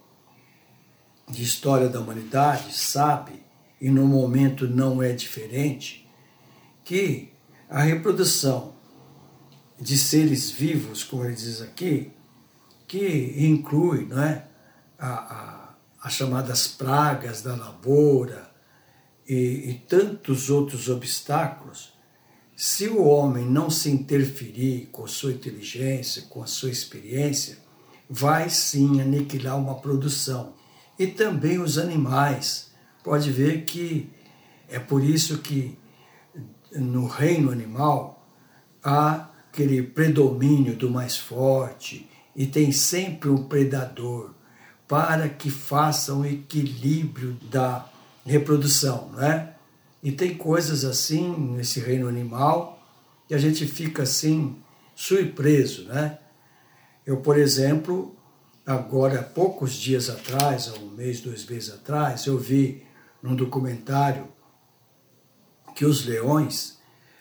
de 1.28 1.44
história 1.44 1.90
da 1.90 2.00
humanidade 2.00 2.78
sabe, 2.78 3.44
e 3.82 3.90
no 3.90 4.06
momento 4.06 4.68
não 4.68 5.02
é 5.02 5.14
diferente, 5.14 6.08
que 6.86 7.34
a 7.68 7.82
reprodução 7.82 8.76
de 9.82 9.98
seres 9.98 10.52
vivos, 10.52 11.04
como 11.04 11.26
ele 11.26 11.34
diz 11.34 11.60
aqui, 11.60 12.12
que 12.88 13.34
inclui 13.36 14.06
não 14.06 14.22
é, 14.22 14.46
a, 15.00 15.10
a, 15.10 15.76
as 16.04 16.14
chamadas 16.14 16.68
pragas 16.68 17.42
da 17.42 17.56
lavoura 17.56 18.47
e, 19.28 19.70
e 19.70 19.74
tantos 19.88 20.50
outros 20.50 20.90
obstáculos, 20.90 21.94
se 22.56 22.88
o 22.88 23.04
homem 23.04 23.46
não 23.46 23.70
se 23.70 23.90
interferir 23.90 24.88
com 24.92 25.06
a 25.06 25.08
sua 25.08 25.32
inteligência, 25.32 26.24
com 26.24 26.42
a 26.42 26.48
sua 26.48 26.70
experiência, 26.70 27.60
vai 28.10 28.50
sim 28.50 29.00
aniquilar 29.02 29.58
uma 29.58 29.76
produção. 29.76 30.54
E 30.98 31.06
também 31.06 31.60
os 31.60 31.78
animais. 31.78 32.72
Pode 33.04 33.32
ver 33.32 33.64
que 33.64 34.10
é 34.68 34.80
por 34.80 35.04
isso 35.04 35.38
que 35.38 35.78
no 36.72 37.06
reino 37.08 37.52
animal 37.52 38.28
há 38.84 39.30
aquele 39.50 39.82
predomínio 39.84 40.76
do 40.76 40.90
mais 40.90 41.18
forte 41.18 42.10
e 42.36 42.46
tem 42.46 42.72
sempre 42.72 43.30
um 43.30 43.48
predador 43.48 44.32
para 44.88 45.30
que 45.30 45.50
faça 45.50 46.14
um 46.14 46.26
equilíbrio 46.26 47.34
da 47.52 47.88
reprodução, 48.28 49.10
não 49.12 49.24
é? 49.24 49.56
E 50.04 50.12
tem 50.12 50.36
coisas 50.36 50.86
assim 50.86 51.36
nesse 51.56 51.80
reino 51.80 52.08
animal 52.08 52.82
que 53.28 53.34
a 53.34 53.38
gente 53.38 53.66
fica 53.66 54.04
assim 54.04 54.58
surpreso, 54.96 55.86
né? 55.86 56.20
Eu, 57.06 57.18
por 57.18 57.38
exemplo, 57.38 58.16
agora, 58.66 59.24
poucos 59.24 59.74
dias 59.74 60.10
atrás, 60.10 60.68
um 60.68 60.90
mês, 60.90 61.22
dois 61.22 61.46
meses 61.46 61.74
atrás, 61.74 62.26
eu 62.26 62.38
vi 62.38 62.84
num 63.22 63.36
documentário 63.36 64.28
que 65.76 65.86
os 65.86 66.06
leões 66.06 66.78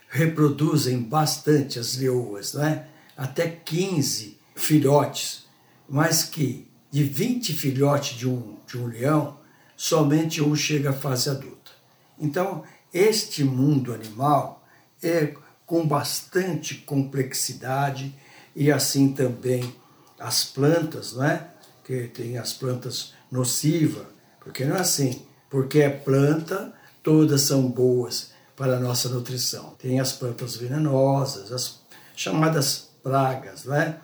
reproduzem 0.09 1.03
bastante 1.03 1.79
as 1.79 1.97
leoas, 1.97 2.55
né? 2.55 2.89
até 3.17 3.49
15 3.49 4.39
filhotes, 4.55 5.47
mas 5.89 6.25
que 6.25 6.67
de 6.91 7.03
20 7.03 7.53
filhotes 7.53 8.19
de 8.19 8.29
um, 8.29 8.57
de 8.67 8.79
um 8.79 8.87
leão, 8.87 9.39
somente 9.77 10.43
um 10.43 10.57
chega 10.57 10.91
à 10.91 10.93
fase 10.93 11.29
adulta. 11.29 11.73
Então, 12.19 12.65
este 12.93 13.45
mundo 13.45 13.93
animal 13.93 14.65
é 15.03 15.35
com 15.67 15.87
bastante 15.87 16.77
complexidade 16.77 18.15
e 18.55 18.73
assim 18.73 19.13
também 19.13 19.75
as 20.19 20.45
plantas, 20.45 21.13
não 21.13 21.25
é? 21.25 21.49
Que 21.85 22.09
tem 22.09 22.39
as 22.39 22.53
plantas 22.53 23.13
nocivas, 23.31 24.07
porque 24.41 24.65
não 24.65 24.77
é 24.77 24.81
assim, 24.81 25.27
porque 25.51 25.81
é 25.81 25.91
planta, 25.91 26.73
todas 27.03 27.43
são 27.43 27.69
boas 27.69 28.31
para 28.57 28.77
a 28.77 28.81
nossa 28.81 29.09
nutrição. 29.09 29.75
Tem 29.79 30.01
as 30.01 30.13
plantas 30.13 30.57
venenosas, 30.57 31.53
as 31.53 31.81
chamadas 32.15 32.89
pragas, 33.03 33.65
não 33.65 33.75
é? 33.75 33.99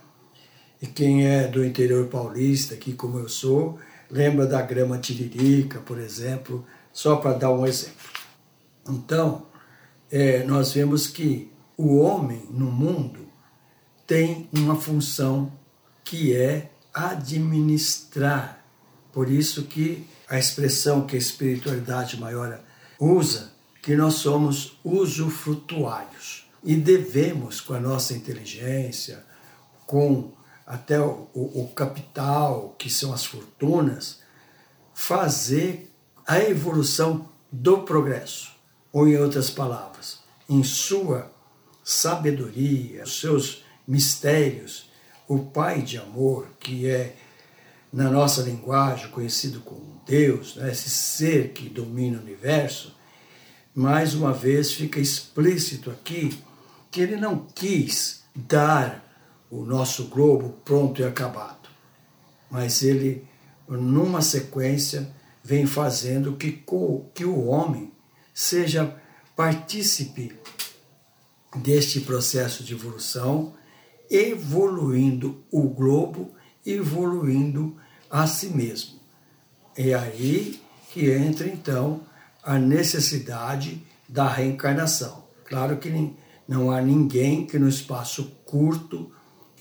E 0.80 0.86
quem 0.86 1.26
é 1.26 1.46
do 1.46 1.64
interior 1.64 2.08
paulista, 2.08 2.74
aqui 2.74 2.92
como 2.92 3.18
eu 3.18 3.28
sou, 3.28 3.78
lembra 4.12 4.46
da 4.46 4.60
grama 4.60 4.98
tiririca, 4.98 5.80
por 5.80 5.98
exemplo, 5.98 6.64
só 6.92 7.16
para 7.16 7.32
dar 7.32 7.50
um 7.50 7.66
exemplo. 7.66 8.10
Então, 8.86 9.46
é, 10.10 10.44
nós 10.44 10.72
vemos 10.72 11.06
que 11.06 11.50
o 11.78 11.96
homem 11.96 12.46
no 12.50 12.70
mundo 12.70 13.26
tem 14.06 14.50
uma 14.52 14.76
função 14.76 15.50
que 16.04 16.36
é 16.36 16.70
administrar. 16.92 18.62
Por 19.10 19.30
isso 19.30 19.62
que 19.62 20.06
a 20.28 20.38
expressão 20.38 21.06
que 21.06 21.16
a 21.16 21.18
espiritualidade 21.18 22.20
maior 22.20 22.60
usa, 23.00 23.52
que 23.80 23.96
nós 23.96 24.14
somos 24.14 24.78
usufrutuários 24.84 26.46
e 26.62 26.76
devemos, 26.76 27.60
com 27.60 27.72
a 27.72 27.80
nossa 27.80 28.12
inteligência, 28.12 29.24
com 29.86 30.32
até 30.66 31.00
o, 31.00 31.28
o 31.34 31.70
capital, 31.74 32.74
que 32.78 32.88
são 32.88 33.12
as 33.12 33.24
fortunas, 33.24 34.20
fazer 34.94 35.90
a 36.26 36.38
evolução 36.38 37.28
do 37.50 37.82
progresso. 37.82 38.52
Ou, 38.92 39.08
em 39.08 39.16
outras 39.16 39.50
palavras, 39.50 40.20
em 40.48 40.62
sua 40.62 41.30
sabedoria, 41.82 43.02
os 43.04 43.20
seus 43.20 43.64
mistérios, 43.86 44.90
o 45.26 45.38
Pai 45.38 45.82
de 45.82 45.98
amor, 45.98 46.48
que 46.60 46.88
é, 46.88 47.16
na 47.92 48.10
nossa 48.10 48.42
linguagem, 48.42 49.08
conhecido 49.10 49.60
como 49.60 50.00
Deus, 50.06 50.56
né, 50.56 50.70
esse 50.70 50.90
ser 50.90 51.52
que 51.52 51.68
domina 51.68 52.18
o 52.18 52.22
universo, 52.22 52.94
mais 53.74 54.14
uma 54.14 54.32
vez 54.32 54.72
fica 54.72 55.00
explícito 55.00 55.90
aqui 55.90 56.38
que 56.90 57.00
ele 57.00 57.16
não 57.16 57.46
quis 57.54 58.22
dar 58.34 59.11
o 59.52 59.66
nosso 59.66 60.04
globo 60.04 60.54
pronto 60.64 61.02
e 61.02 61.04
acabado, 61.04 61.68
mas 62.50 62.82
ele, 62.82 63.22
numa 63.68 64.22
sequência, 64.22 65.14
vem 65.44 65.66
fazendo 65.66 66.36
que, 66.36 66.64
que 67.12 67.24
o 67.26 67.44
homem 67.44 67.92
seja 68.32 68.96
partícipe 69.36 70.32
deste 71.56 72.00
processo 72.00 72.64
de 72.64 72.72
evolução, 72.72 73.52
evoluindo 74.10 75.44
o 75.50 75.68
globo, 75.68 76.30
evoluindo 76.64 77.76
a 78.10 78.26
si 78.26 78.46
mesmo. 78.46 79.00
É 79.76 79.92
aí 79.92 80.62
que 80.90 81.10
entra 81.10 81.46
então 81.46 82.06
a 82.42 82.58
necessidade 82.58 83.86
da 84.08 84.26
reencarnação. 84.26 85.24
Claro 85.44 85.76
que 85.76 86.14
não 86.48 86.70
há 86.70 86.80
ninguém 86.80 87.44
que 87.44 87.58
no 87.58 87.68
espaço 87.68 88.32
curto, 88.46 89.12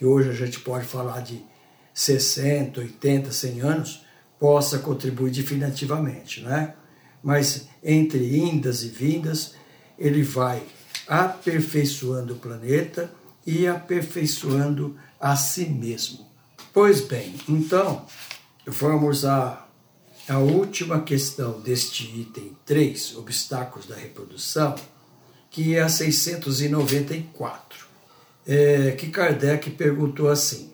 que 0.02 0.06
hoje 0.08 0.32
a 0.32 0.34
gente 0.34 0.60
pode 0.62 0.88
falar 0.88 1.22
de 1.22 1.46
60, 1.94 2.80
80, 2.80 3.32
100 3.32 3.62
anos, 3.62 4.04
possa 4.40 4.80
contribuir 4.80 5.30
definitivamente, 5.30 6.42
né? 6.42 6.74
Mas 7.22 7.68
entre 7.84 8.36
indas 8.36 8.82
e 8.82 8.88
vindas, 8.88 9.54
ele 10.00 10.24
vai 10.24 10.64
aperfeiçoando 11.08 12.34
o 12.34 12.38
planeta 12.38 13.12
e 13.46 13.68
aperfeiçoando 13.68 14.98
a 15.20 15.36
si 15.36 15.68
mesmo. 15.68 16.26
Pois 16.74 17.02
bem, 17.02 17.36
então, 17.48 18.04
vamos 18.66 19.24
à, 19.24 19.68
última 20.30 21.04
questão 21.04 21.62
deste 21.62 22.06
item 22.06 22.58
3, 22.66 23.18
obstáculos 23.18 23.86
da 23.86 23.96
reprodução, 23.96 24.74
que 25.52 25.76
é 25.76 25.84
a 25.84 25.90
694, 25.90 27.91
é, 28.46 28.92
que 28.92 29.10
Kardec 29.10 29.70
perguntou 29.72 30.30
assim: 30.30 30.74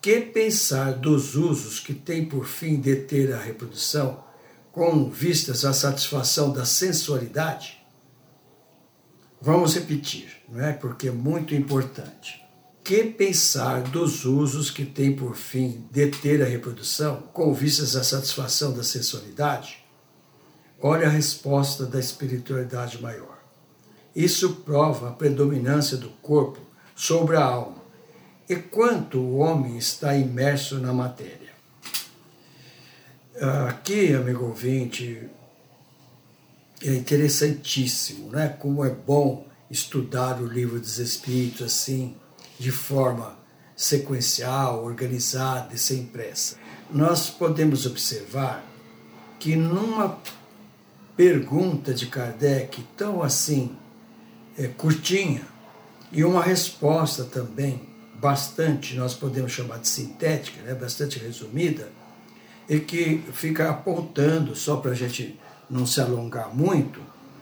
Que 0.00 0.20
pensar 0.20 0.92
dos 0.92 1.34
usos 1.34 1.80
que 1.80 1.94
tem 1.94 2.24
por 2.24 2.46
fim 2.46 2.76
deter 2.76 3.32
a 3.34 3.38
reprodução 3.38 4.22
com 4.72 5.08
vistas 5.08 5.64
à 5.64 5.72
satisfação 5.72 6.52
da 6.52 6.64
sensualidade? 6.64 7.80
Vamos 9.40 9.74
repetir, 9.74 10.42
não 10.48 10.64
é? 10.64 10.72
Porque 10.72 11.08
é 11.08 11.12
muito 11.12 11.54
importante. 11.54 12.42
Que 12.82 13.04
pensar 13.04 13.82
dos 13.82 14.24
usos 14.24 14.70
que 14.70 14.84
tem 14.84 15.14
por 15.14 15.36
fim 15.36 15.86
deter 15.90 16.42
a 16.42 16.46
reprodução 16.46 17.22
com 17.32 17.52
vistas 17.54 17.96
à 17.96 18.04
satisfação 18.04 18.72
da 18.72 18.82
sensualidade? 18.82 19.82
Olha 20.80 21.06
a 21.06 21.10
resposta 21.10 21.86
da 21.86 21.98
espiritualidade 21.98 23.00
maior. 23.00 23.33
Isso 24.14 24.56
prova 24.56 25.08
a 25.08 25.12
predominância 25.12 25.96
do 25.96 26.08
corpo 26.08 26.60
sobre 26.94 27.36
a 27.36 27.44
alma 27.44 27.82
e 28.48 28.56
quanto 28.56 29.18
o 29.18 29.38
homem 29.38 29.76
está 29.76 30.16
imerso 30.16 30.78
na 30.78 30.92
matéria. 30.92 31.52
Aqui, 33.68 34.14
amigo 34.14 34.44
ouvinte, 34.44 35.28
é 36.82 36.94
interessantíssimo, 36.94 38.30
né? 38.30 38.48
Como 38.48 38.84
é 38.84 38.90
bom 38.90 39.46
estudar 39.70 40.40
o 40.40 40.46
livro 40.46 40.78
dos 40.78 40.98
Espíritos 40.98 41.66
assim, 41.66 42.14
de 42.58 42.70
forma 42.70 43.36
sequencial, 43.74 44.84
organizada 44.84 45.74
e 45.74 45.78
sem 45.78 46.04
pressa. 46.04 46.56
Nós 46.90 47.28
podemos 47.28 47.86
observar 47.86 48.64
que 49.40 49.56
numa 49.56 50.16
pergunta 51.16 51.92
de 51.92 52.06
Kardec 52.06 52.82
tão 52.96 53.22
assim 53.22 53.76
é, 54.58 54.68
curtinha 54.68 55.42
e 56.12 56.24
uma 56.24 56.42
resposta 56.42 57.24
também 57.24 57.88
bastante, 58.20 58.94
nós 58.96 59.14
podemos 59.14 59.52
chamar 59.52 59.78
de 59.78 59.88
sintética, 59.88 60.62
né, 60.62 60.74
bastante 60.74 61.18
resumida, 61.18 61.88
e 62.68 62.80
que 62.80 63.22
fica 63.32 63.68
apontando, 63.68 64.54
só 64.54 64.76
para 64.76 64.92
a 64.92 64.94
gente 64.94 65.38
não 65.68 65.84
se 65.84 66.00
alongar 66.00 66.54
muito, 66.54 67.00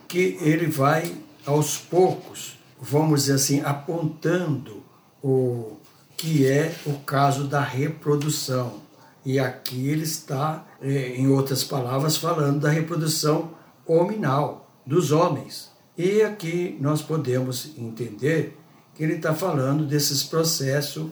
que 0.08 0.38
ele 0.40 0.66
vai 0.66 1.14
aos 1.46 1.76
poucos, 1.76 2.58
vamos 2.80 3.22
dizer 3.22 3.34
assim, 3.34 3.60
apontando 3.60 4.82
o 5.22 5.76
que 6.16 6.46
é 6.46 6.74
o 6.86 6.94
caso 7.00 7.44
da 7.44 7.60
reprodução. 7.60 8.80
E 9.24 9.38
aqui 9.38 9.88
ele 9.88 10.02
está, 10.02 10.64
é, 10.80 11.16
em 11.16 11.28
outras 11.28 11.62
palavras, 11.62 12.16
falando 12.16 12.60
da 12.60 12.70
reprodução 12.70 13.50
hominal 13.86 14.70
dos 14.84 15.12
homens. 15.12 15.71
E 15.96 16.22
aqui 16.22 16.76
nós 16.80 17.02
podemos 17.02 17.76
entender 17.76 18.58
que 18.94 19.02
ele 19.02 19.14
está 19.14 19.34
falando 19.34 19.84
desses 19.86 20.22
processos 20.22 21.10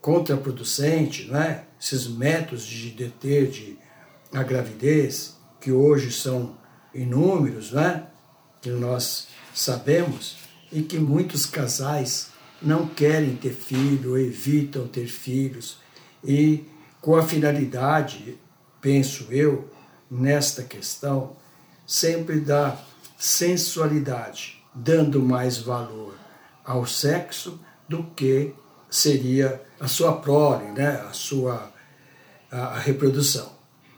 contraproducentes, 0.00 1.28
não 1.28 1.40
é? 1.40 1.64
esses 1.80 2.06
métodos 2.06 2.64
de 2.64 2.90
deter 2.90 3.48
de 3.48 3.78
a 4.32 4.42
gravidez, 4.42 5.36
que 5.60 5.72
hoje 5.72 6.12
são 6.12 6.56
inúmeros, 6.94 7.72
né? 7.72 8.06
que 8.60 8.70
nós 8.70 9.28
sabemos, 9.54 10.36
e 10.70 10.82
que 10.82 10.98
muitos 10.98 11.46
casais 11.46 12.28
não 12.62 12.86
querem 12.86 13.36
ter 13.36 13.54
filho, 13.54 14.18
evitam 14.18 14.86
ter 14.86 15.06
filhos, 15.06 15.78
e 16.22 16.64
com 17.00 17.16
a 17.16 17.22
finalidade, 17.22 18.38
penso 18.80 19.26
eu, 19.30 19.70
nesta 20.10 20.62
questão, 20.62 21.36
sempre 21.86 22.40
da 22.40 22.78
sensualidade, 23.20 24.64
dando 24.74 25.20
mais 25.20 25.58
valor 25.58 26.14
ao 26.64 26.86
sexo 26.86 27.60
do 27.86 28.02
que 28.16 28.54
seria 28.90 29.60
a 29.78 29.86
sua 29.86 30.16
prole, 30.20 30.72
né? 30.72 31.04
a 31.06 31.12
sua 31.12 31.70
a, 32.50 32.58
a 32.58 32.78
reprodução. 32.78 33.52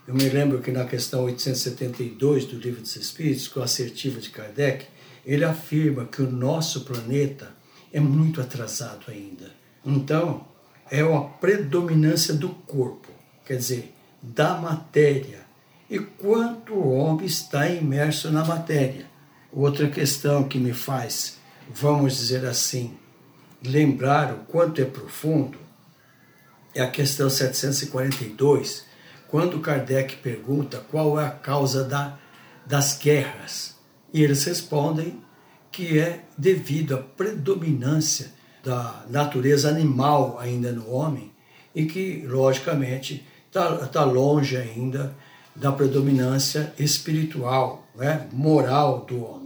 Eu 0.05 0.13
me 0.13 0.27
lembro 0.27 0.59
que 0.59 0.71
na 0.71 0.83
questão 0.83 1.23
872 1.23 2.43
do 2.45 2.57
Livro 2.57 2.81
dos 2.81 2.97
Espíritos, 2.97 3.47
com 3.47 3.61
a 3.61 3.63
assertiva 3.63 4.19
de 4.19 4.29
Kardec, 4.29 4.87
ele 5.25 5.45
afirma 5.45 6.03
que 6.03 6.21
o 6.21 6.29
nosso 6.29 6.81
planeta 6.81 7.51
é 7.93 8.01
muito 8.01 8.41
atrasado 8.41 9.05
ainda. 9.07 9.51
Então, 9.85 10.45
é 10.91 11.01
uma 11.01 11.29
predominância 11.29 12.33
do 12.33 12.49
corpo, 12.49 13.07
quer 13.45 13.55
dizer, 13.55 13.93
da 14.21 14.57
matéria. 14.57 15.43
E 15.89 15.97
quanto 15.97 16.73
o 16.73 16.91
homem 16.91 17.25
está 17.25 17.69
imerso 17.69 18.29
na 18.29 18.43
matéria. 18.43 19.12
Outra 19.55 19.87
questão 19.87 20.43
que 20.43 20.57
me 20.57 20.73
faz, 20.73 21.37
vamos 21.71 22.17
dizer 22.17 22.43
assim, 22.45 22.97
lembrar 23.63 24.33
o 24.33 24.37
quanto 24.45 24.81
é 24.81 24.85
profundo 24.85 25.59
é 26.73 26.81
a 26.81 26.89
questão 26.89 27.29
742, 27.29 28.83
quando 29.27 29.59
Kardec 29.59 30.15
pergunta 30.17 30.83
qual 30.89 31.19
é 31.19 31.25
a 31.25 31.29
causa 31.29 31.83
da, 31.83 32.17
das 32.65 32.97
guerras. 32.97 33.75
E 34.11 34.23
eles 34.23 34.43
respondem 34.43 35.21
que 35.71 35.99
é 35.99 36.23
devido 36.35 36.95
à 36.95 36.97
predominância 36.97 38.31
da 38.63 39.05
natureza 39.09 39.69
animal 39.69 40.39
ainda 40.39 40.71
no 40.71 40.89
homem 40.89 41.31
e 41.75 41.85
que, 41.85 42.25
logicamente, 42.25 43.23
está 43.47 43.85
tá 43.87 44.03
longe 44.03 44.57
ainda 44.57 45.15
da 45.55 45.71
predominância 45.71 46.73
espiritual, 46.79 47.87
né, 47.95 48.27
moral 48.31 49.05
do 49.05 49.23
homem. 49.23 49.42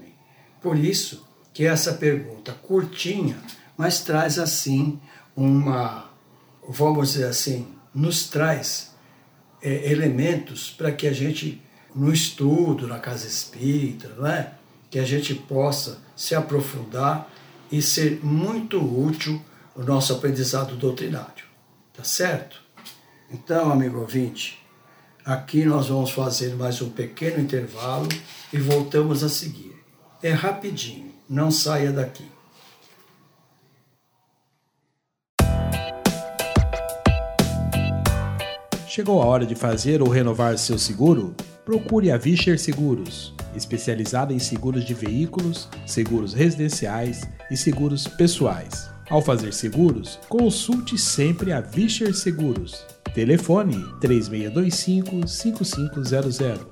Por 0.62 0.78
isso 0.78 1.28
que 1.54 1.66
essa 1.66 1.94
pergunta 1.94 2.54
curtinha, 2.54 3.38
mas 3.78 4.02
traz 4.02 4.38
assim 4.40 5.00
uma, 5.36 6.10
vamos 6.68 7.14
dizer 7.14 7.26
assim, 7.26 7.68
nos 7.94 8.28
traz 8.28 8.96
é, 9.62 9.92
elementos 9.92 10.70
para 10.70 10.92
que 10.92 11.08
a 11.08 11.14
gente, 11.14 11.62
no 11.96 12.12
estudo, 12.12 12.88
na 12.88 13.00
casa 13.00 13.28
espírita, 13.28 14.10
não 14.18 14.28
é? 14.28 14.54
que 14.90 15.00
a 15.00 15.06
gente 15.06 15.36
possa 15.36 16.00
se 16.16 16.34
aprofundar 16.34 17.30
e 17.72 17.82
ser 17.82 18.24
muito 18.24 18.80
útil 18.80 19.42
o 19.76 19.84
nosso 19.84 20.14
aprendizado 20.14 20.76
doutrinário. 20.76 21.46
Tá 21.94 22.04
certo? 22.04 22.62
Então, 23.30 23.72
amigo 23.72 24.00
ouvinte, 24.00 24.64
aqui 25.26 25.66
nós 25.66 25.88
vamos 25.88 26.12
fazer 26.12 26.56
mais 26.56 26.82
um 26.82 26.90
pequeno 26.90 27.40
intervalo 27.40 28.08
e 28.54 28.58
voltamos 28.58 29.24
a 29.24 29.30
seguir. 29.30 29.76
É 30.28 30.34
rapidinho, 30.34 31.12
não 31.30 31.50
saia 31.50 31.90
daqui. 31.90 32.26
Chegou 38.86 39.22
a 39.22 39.26
hora 39.26 39.46
de 39.46 39.56
fazer 39.56 40.02
ou 40.02 40.10
renovar 40.10 40.58
seu 40.58 40.78
seguro? 40.78 41.34
Procure 41.64 42.12
a 42.12 42.18
Vischer 42.18 42.60
Seguros, 42.60 43.34
especializada 43.56 44.34
em 44.34 44.40
seguros 44.40 44.84
de 44.84 44.94
veículos, 44.94 45.70
seguros 45.86 46.34
residenciais 46.34 47.22
e 47.50 47.56
seguros 47.56 48.06
pessoais. 48.06 48.90
Ao 49.10 49.22
fazer 49.22 49.54
seguros, 49.54 50.20
consulte 50.28 50.98
sempre 50.98 51.54
a 51.54 51.62
Vischer 51.62 52.14
Seguros. 52.14 52.86
Telefone 53.14 53.78
3625-5500. 54.02 56.68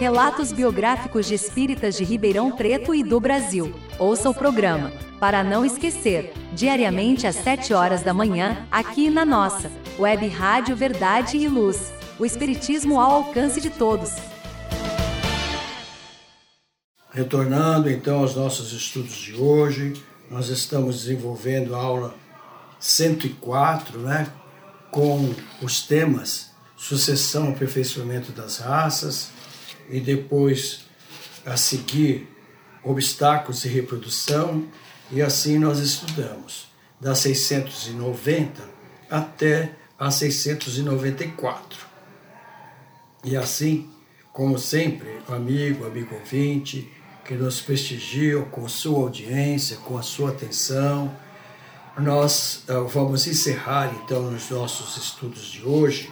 Relatos 0.00 0.52
biográficos 0.52 1.26
de 1.26 1.34
espíritas 1.34 1.96
de 1.96 2.04
Ribeirão 2.04 2.52
Preto 2.52 2.94
e 2.94 3.02
do 3.02 3.20
Brasil. 3.20 3.74
Ouça 3.98 4.30
o 4.30 4.34
programa, 4.34 4.90
para 5.20 5.44
não 5.44 5.62
esquecer, 5.64 6.32
diariamente 6.54 7.26
às 7.26 7.34
7 7.34 7.74
horas 7.74 8.02
da 8.02 8.14
manhã, 8.14 8.64
aqui 8.70 9.10
na 9.10 9.26
nossa 9.26 9.68
Web 9.98 10.28
Rádio 10.28 10.76
Verdade 10.76 11.36
e 11.36 11.48
Luz. 11.48 11.92
O 12.20 12.24
Espiritismo 12.24 13.00
ao 13.00 13.10
alcance 13.10 13.60
de 13.60 13.68
todos. 13.68 14.12
Retornando 17.10 17.90
então 17.90 18.20
aos 18.20 18.36
nossos 18.36 18.72
estudos 18.72 19.16
de 19.16 19.34
hoje, 19.34 19.94
nós 20.30 20.50
estamos 20.50 21.00
desenvolvendo 21.00 21.74
a 21.74 21.78
aula 21.78 22.14
104, 22.78 23.98
né, 23.98 24.32
com 24.92 25.34
os 25.60 25.82
temas 25.82 26.52
sucessão 26.76 27.48
e 27.48 27.52
aperfeiçoamento 27.54 28.30
das 28.30 28.58
raças, 28.58 29.30
e 29.90 29.98
depois 29.98 30.84
a 31.44 31.56
seguir 31.56 32.28
obstáculos 32.84 33.62
de 33.62 33.68
reprodução, 33.68 34.64
e 35.10 35.20
assim 35.20 35.58
nós 35.58 35.80
estudamos, 35.80 36.68
da 37.00 37.16
690 37.16 38.62
até 39.10 39.72
a 39.98 40.10
694. 40.10 41.86
E 43.24 43.36
assim, 43.36 43.90
como 44.32 44.58
sempre, 44.58 45.18
amigo, 45.28 45.86
amigo 45.86 46.14
ouvinte, 46.14 46.90
que 47.24 47.34
nos 47.34 47.60
prestigiam 47.60 48.44
com 48.44 48.68
sua 48.68 49.00
audiência, 49.00 49.76
com 49.78 49.98
a 49.98 50.02
sua 50.02 50.30
atenção, 50.30 51.14
nós 51.98 52.64
uh, 52.68 52.86
vamos 52.86 53.26
encerrar 53.26 53.92
então 54.02 54.28
os 54.28 54.48
nossos 54.50 54.96
estudos 54.96 55.46
de 55.46 55.64
hoje, 55.64 56.10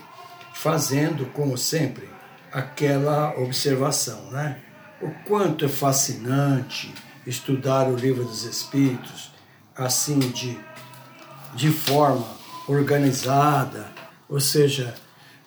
fazendo, 0.53 1.27
como 1.27 1.57
sempre, 1.57 2.09
aquela 2.53 3.39
observação, 3.39 4.31
né? 4.31 4.61
O 5.01 5.11
quanto 5.27 5.65
é 5.65 5.69
fascinante 5.69 6.93
estudar 7.27 7.89
o 7.89 7.95
livro 7.95 8.25
dos 8.25 8.45
Espíritos 8.45 9.31
assim 9.77 10.19
de, 10.19 10.59
de 11.55 11.71
forma 11.71 12.36
organizada, 12.69 13.91
ou 14.29 14.41
seja, 14.41 14.95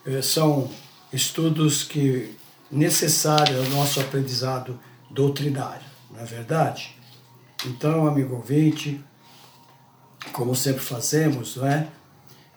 eh, 0.06 0.22
são 0.22 0.70
estudos 1.12 1.84
que 1.84 2.36
necessários 2.72 3.58
ao 3.58 3.72
nosso 3.72 4.00
aprendizado 4.00 4.80
doutrinário, 5.10 5.86
não 6.12 6.22
é 6.22 6.26
verdade? 6.26 6.96
Então, 7.66 8.08
amigo 8.08 8.36
ouvinte, 8.36 9.04
como 10.32 10.56
sempre 10.56 10.82
fazemos, 10.82 11.56
não 11.56 11.68
é? 11.68 11.88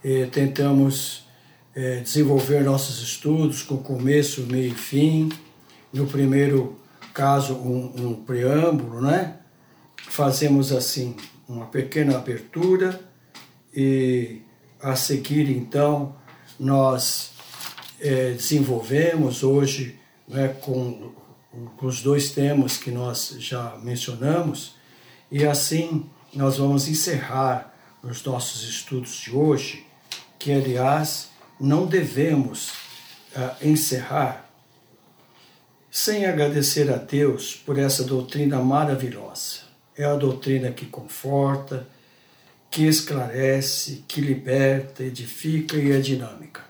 E 0.04 0.26
tentamos 0.26 1.26
é, 1.74 2.00
desenvolver 2.00 2.62
nossos 2.62 3.02
estudos 3.02 3.62
com 3.62 3.78
começo, 3.78 4.42
meio 4.42 4.72
e 4.72 4.74
fim. 4.74 5.30
No 5.92 6.06
primeiro 6.06 6.78
caso, 7.14 7.54
um, 7.54 8.08
um 8.08 8.14
preâmbulo, 8.14 9.00
né? 9.00 9.38
Fazemos 10.08 10.72
assim 10.72 11.16
uma 11.48 11.66
pequena 11.66 12.16
abertura 12.16 13.00
e 13.74 14.42
a 14.82 14.96
seguir, 14.96 15.48
então, 15.50 16.14
nós 16.58 17.32
é, 18.00 18.32
desenvolvemos 18.32 19.42
hoje 19.42 19.98
né, 20.26 20.48
com, 20.48 21.12
com 21.76 21.86
os 21.86 22.02
dois 22.02 22.32
temas 22.32 22.76
que 22.76 22.90
nós 22.90 23.36
já 23.38 23.76
mencionamos, 23.82 24.74
e 25.30 25.46
assim 25.46 26.10
nós 26.34 26.56
vamos 26.56 26.88
encerrar 26.88 27.72
os 28.02 28.24
nossos 28.24 28.68
estudos 28.68 29.14
de 29.20 29.30
hoje, 29.30 29.86
que 30.38 30.50
aliás 30.52 31.30
não 31.60 31.86
devemos 31.86 32.70
uh, 33.36 33.66
encerrar 33.66 34.50
sem 35.90 36.24
agradecer 36.24 36.90
a 36.90 36.96
Deus 36.96 37.54
por 37.54 37.78
essa 37.78 38.02
doutrina 38.02 38.58
maravilhosa. 38.60 39.60
É 39.96 40.04
a 40.04 40.16
doutrina 40.16 40.70
que 40.70 40.86
conforta, 40.86 41.86
que 42.72 42.88
esclarece, 42.88 44.04
que 44.08 44.20
liberta, 44.20 45.04
edifica 45.04 45.76
e 45.76 45.92
é 45.92 46.00
dinâmica. 46.00 46.62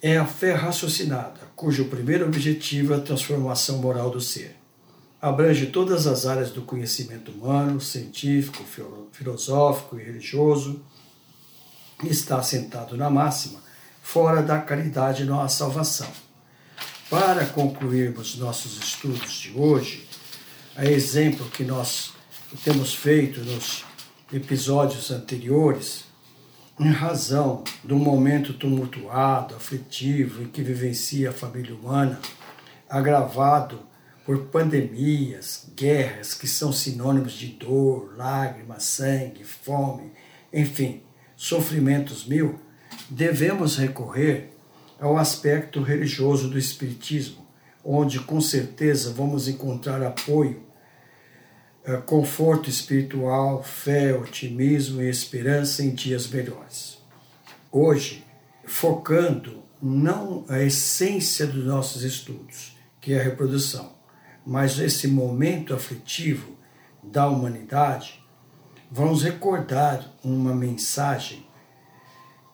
É 0.00 0.16
a 0.16 0.24
fé 0.24 0.54
raciocinada, 0.54 1.40
cujo 1.54 1.84
primeiro 1.84 2.24
objetivo 2.24 2.94
é 2.94 2.96
a 2.96 3.00
transformação 3.00 3.76
moral 3.76 4.08
do 4.08 4.20
ser 4.20 4.60
abrange 5.20 5.66
todas 5.66 6.06
as 6.06 6.24
áreas 6.24 6.50
do 6.50 6.62
conhecimento 6.62 7.30
humano, 7.30 7.80
científico, 7.80 8.64
filosófico 9.12 9.98
e 9.98 10.02
religioso, 10.02 10.82
está 12.04 12.38
assentado 12.38 12.96
na 12.96 13.10
máxima, 13.10 13.62
fora 14.02 14.42
da 14.42 14.58
caridade 14.58 15.24
não 15.24 15.40
há 15.40 15.48
salvação. 15.48 16.08
Para 17.10 17.44
concluirmos 17.44 18.36
nossos 18.36 18.78
estudos 18.78 19.32
de 19.32 19.52
hoje, 19.54 20.08
a 20.74 20.86
exemplo 20.86 21.50
que 21.50 21.64
nós 21.64 22.12
temos 22.64 22.94
feito 22.94 23.40
nos 23.40 23.84
episódios 24.32 25.10
anteriores, 25.10 26.04
em 26.78 26.90
razão 26.90 27.64
do 27.84 27.96
momento 27.96 28.54
tumultuado, 28.54 29.54
aflitivo 29.54 30.42
em 30.42 30.46
que 30.46 30.62
vivencia 30.62 31.30
a 31.30 31.32
família 31.32 31.74
humana, 31.74 32.18
agravado 32.88 33.80
por 34.24 34.46
pandemias, 34.46 35.66
guerras, 35.76 36.34
que 36.34 36.46
são 36.46 36.72
sinônimos 36.72 37.32
de 37.32 37.48
dor, 37.48 38.14
lágrimas, 38.16 38.84
sangue, 38.84 39.44
fome, 39.44 40.12
enfim, 40.52 41.02
sofrimentos 41.36 42.26
mil, 42.26 42.60
devemos 43.08 43.76
recorrer 43.76 44.52
ao 45.00 45.18
aspecto 45.18 45.82
religioso 45.82 46.48
do 46.48 46.58
Espiritismo, 46.58 47.46
onde 47.84 48.20
com 48.20 48.40
certeza 48.40 49.12
vamos 49.12 49.48
encontrar 49.48 50.02
apoio, 50.02 50.62
conforto 51.98 52.68
espiritual, 52.68 53.62
fé, 53.62 54.14
otimismo 54.14 55.02
e 55.02 55.08
esperança 55.08 55.82
em 55.82 55.94
dias 55.94 56.28
melhores. 56.28 56.98
Hoje, 57.70 58.24
focando 58.64 59.62
não 59.82 60.44
a 60.48 60.60
essência 60.60 61.46
dos 61.46 61.64
nossos 61.64 62.02
estudos, 62.02 62.76
que 63.00 63.14
é 63.14 63.20
a 63.20 63.22
reprodução, 63.22 63.92
mas 64.44 64.78
esse 64.78 65.08
momento 65.08 65.74
aflitivo 65.74 66.56
da 67.02 67.28
humanidade, 67.28 68.22
vamos 68.90 69.22
recordar 69.22 70.12
uma 70.22 70.54
mensagem 70.54 71.46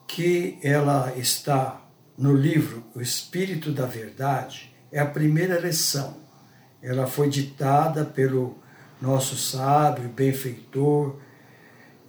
que 0.07 0.57
ela 0.63 1.13
está 1.17 1.81
no 2.17 2.33
livro 2.33 2.83
O 2.95 3.01
Espírito 3.01 3.71
da 3.71 3.85
Verdade, 3.85 4.73
é 4.91 4.99
a 4.99 5.05
primeira 5.05 5.59
lição. 5.59 6.17
Ela 6.81 7.05
foi 7.05 7.29
ditada 7.29 8.05
pelo 8.05 8.57
nosso 9.01 9.35
sábio, 9.35 10.09
benfeitor, 10.09 11.15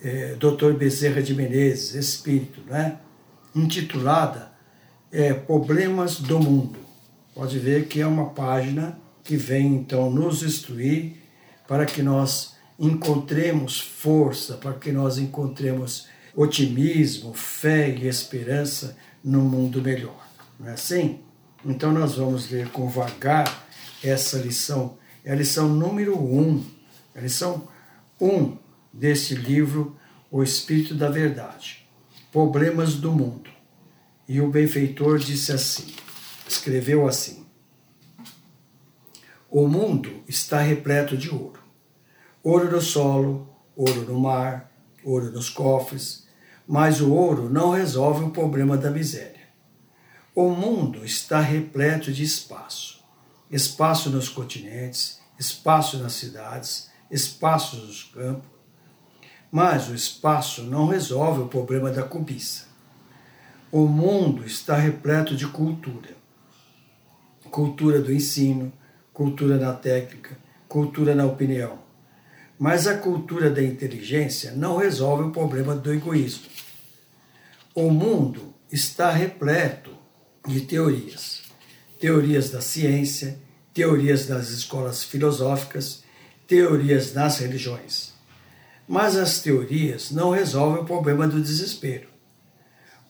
é, 0.01 0.35
Dr. 0.35 0.73
Bezerra 0.73 1.23
de 1.23 1.35
Menezes, 1.35 1.95
Espírito, 1.95 2.61
né? 2.67 2.99
intitulada 3.55 4.53
é, 5.11 5.33
Problemas 5.33 6.21
do 6.21 6.39
Mundo. 6.39 6.79
Pode 7.35 7.59
ver 7.59 7.87
que 7.87 8.01
é 8.01 8.07
uma 8.07 8.31
página 8.31 8.99
que 9.23 9.37
vem 9.37 9.75
então 9.75 10.11
nos 10.11 10.43
instruir 10.43 11.17
para 11.67 11.85
que 11.85 12.03
nós 12.03 12.57
encontremos 12.79 13.81
força, 13.81 14.55
para 14.55 14.75
que 14.75 14.93
nós 14.93 15.19
encontremos 15.19 16.07
otimismo, 16.35 17.35
fé 17.35 17.91
e 17.91 18.07
esperança 18.07 18.97
no 19.23 19.41
mundo 19.41 19.83
melhor. 19.83 20.27
Não 20.59 20.69
é 20.69 20.73
assim? 20.73 21.21
Então 21.65 21.93
nós 21.93 22.15
vamos 22.15 22.51
ler 22.51 22.69
com 22.69 22.89
vagar 22.89 23.67
essa 24.03 24.39
lição, 24.39 24.97
é 25.25 25.33
a 25.33 25.35
lição 25.35 25.69
número 25.69 26.17
um, 26.17 26.65
a 27.19 27.21
lição 27.21 27.69
um 28.21 28.57
desse 28.93 29.35
livro, 29.35 29.97
O 30.31 30.43
Espírito 30.43 30.95
da 30.95 31.11
Verdade, 31.11 31.89
Problemas 32.31 32.95
do 32.95 33.11
Mundo. 33.13 33.51
E 34.29 34.41
o 34.41 34.51
benfeitor 34.51 35.19
disse 35.19 35.53
assim, 35.53 35.95
escreveu 36.47 37.09
assim, 37.09 37.45
o 39.51 39.67
mundo 39.67 40.23
está 40.29 40.61
repleto 40.61 41.17
de 41.17 41.31
ouro. 41.31 41.61
Ouro 42.43 42.71
no 42.71 42.81
solo, 42.81 43.49
ouro 43.75 44.03
no 44.03 44.21
mar, 44.21 44.71
ouro 45.03 45.33
nos 45.33 45.49
cofres, 45.49 46.29
mas 46.67 47.01
o 47.01 47.13
ouro 47.13 47.49
não 47.49 47.71
resolve 47.71 48.25
o 48.25 48.31
problema 48.31 48.77
da 48.77 48.91
miséria. 48.91 49.49
O 50.35 50.51
mundo 50.51 51.05
está 51.05 51.41
repleto 51.41 52.13
de 52.13 52.23
espaço. 52.23 53.03
Espaço 53.51 54.11
nos 54.11 54.29
continentes, 54.29 55.19
espaço 55.39 55.97
nas 55.99 56.13
cidades, 56.13 56.88
espaço 57.11 57.77
nos 57.77 58.05
campos. 58.05 58.49
Mas 59.51 59.89
o 59.89 59.95
espaço 59.95 60.63
não 60.63 60.87
resolve 60.87 61.41
o 61.41 61.49
problema 61.49 61.91
da 61.91 62.03
cobiça. 62.03 62.67
O 63.73 63.87
mundo 63.87 64.45
está 64.45 64.77
repleto 64.77 65.35
de 65.37 65.47
cultura. 65.47 66.17
Cultura 67.51 68.01
do 68.01 68.13
ensino, 68.13 68.73
cultura 69.13 69.57
na 69.57 69.73
técnica, 69.73 70.37
cultura 70.69 71.15
na 71.15 71.25
opinião. 71.25 71.79
Mas 72.59 72.87
a 72.87 72.99
cultura 72.99 73.51
da 73.51 73.63
inteligência 73.63 74.53
não 74.53 74.77
resolve 74.77 75.25
o 75.25 75.31
problema 75.31 75.75
do 75.75 75.93
egoísmo. 75.93 76.47
O 77.75 77.91
mundo 77.91 78.55
está 78.71 79.11
repleto 79.11 79.93
de 80.47 80.63
teorias. 80.63 81.43
Teorias 81.99 82.51
da 82.51 82.61
ciência, 82.61 83.39
teorias 83.73 84.27
das 84.27 84.51
escolas 84.51 85.05
filosóficas, 85.05 86.03
teorias 86.49 87.13
nas 87.13 87.39
religiões. 87.39 88.15
Mas 88.89 89.17
as 89.17 89.41
teorias 89.41 90.11
não 90.11 90.31
resolvem 90.31 90.83
o 90.83 90.87
problema 90.87 91.29
do 91.29 91.43
desespero. 91.43 92.09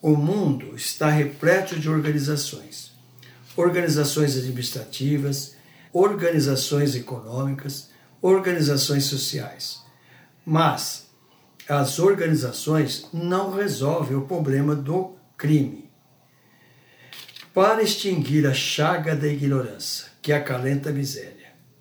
O 0.01 0.15
mundo 0.15 0.75
está 0.75 1.09
repleto 1.09 1.79
de 1.79 1.89
organizações. 1.89 2.91
Organizações 3.55 4.37
administrativas, 4.37 5.55
organizações 5.93 6.95
econômicas, 6.95 7.89
organizações 8.21 9.05
sociais. 9.05 9.81
Mas 10.45 11.07
as 11.67 11.97
organizações 11.97 13.07
não 13.13 13.55
resolvem 13.55 14.17
o 14.17 14.25
problema 14.25 14.75
do 14.75 15.15
crime. 15.37 15.89
Para 17.53 17.81
extinguir 17.81 18.45
a 18.45 18.53
chaga 18.53 19.15
da 19.15 19.27
ignorância, 19.27 20.07
que 20.21 20.33
acalenta 20.33 20.89
a 20.89 20.93
miséria, 20.93 21.38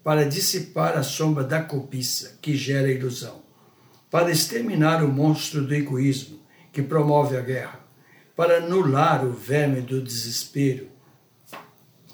para 0.09 0.25
dissipar 0.25 0.97
a 0.97 1.03
sombra 1.03 1.45
da 1.45 1.61
cobiça, 1.61 2.39
que 2.41 2.57
gera 2.57 2.87
a 2.87 2.91
ilusão, 2.91 3.43
para 4.11 4.31
exterminar 4.31 5.05
o 5.05 5.09
monstro 5.09 5.63
do 5.63 5.75
egoísmo, 5.75 6.41
que 6.73 6.81
promove 6.81 7.37
a 7.37 7.43
guerra, 7.43 7.81
para 8.35 8.57
anular 8.57 9.23
o 9.23 9.33
verme 9.33 9.83
do 9.83 10.01
desespero, 10.01 10.89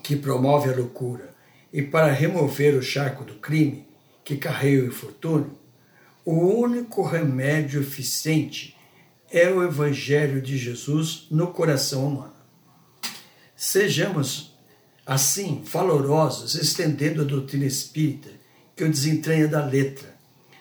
que 0.02 0.16
promove 0.16 0.70
a 0.70 0.76
loucura 0.76 1.36
e 1.72 1.82
para 1.82 2.10
remover 2.10 2.74
o 2.74 2.82
charco 2.82 3.22
do 3.22 3.34
crime 3.34 3.86
que 4.24 4.38
carrega 4.38 4.82
o 4.82 4.88
infortúnio, 4.88 5.56
o 6.24 6.34
único 6.34 7.00
remédio 7.00 7.80
eficiente 7.80 8.76
é 9.30 9.48
o 9.48 9.62
Evangelho 9.62 10.42
de 10.42 10.58
Jesus 10.58 11.28
no 11.30 11.52
coração 11.52 12.08
humano. 12.08 12.34
Sejamos, 13.54 14.53
assim, 15.06 15.62
valorosos, 15.64 16.54
estendendo 16.54 17.22
a 17.22 17.24
doutrina 17.24 17.66
espírita 17.66 18.30
que 18.74 18.84
o 18.84 18.90
desentranha 18.90 19.46
da 19.46 19.64
letra, 19.64 20.14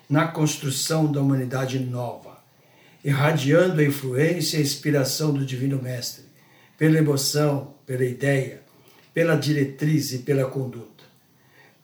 na 0.10 0.28
construção 0.28 1.12
da 1.12 1.22
humanidade 1.22 1.80
nova, 1.80 2.44
irradiando 3.04 3.82
a 3.82 3.84
influência 3.84 4.58
e 4.58 4.60
a 4.60 4.64
inspiração 4.64 5.34
do 5.34 5.46
Divino 5.46 5.82
Mestre, 5.82 6.26
pela 6.78 6.98
emoção, 6.98 7.74
pela 7.86 8.06
ideia, 8.06 8.62
pela 9.14 9.36
diretriz 9.36 10.12
e 10.12 10.20
pela 10.20 10.46
conduta, 10.46 11.04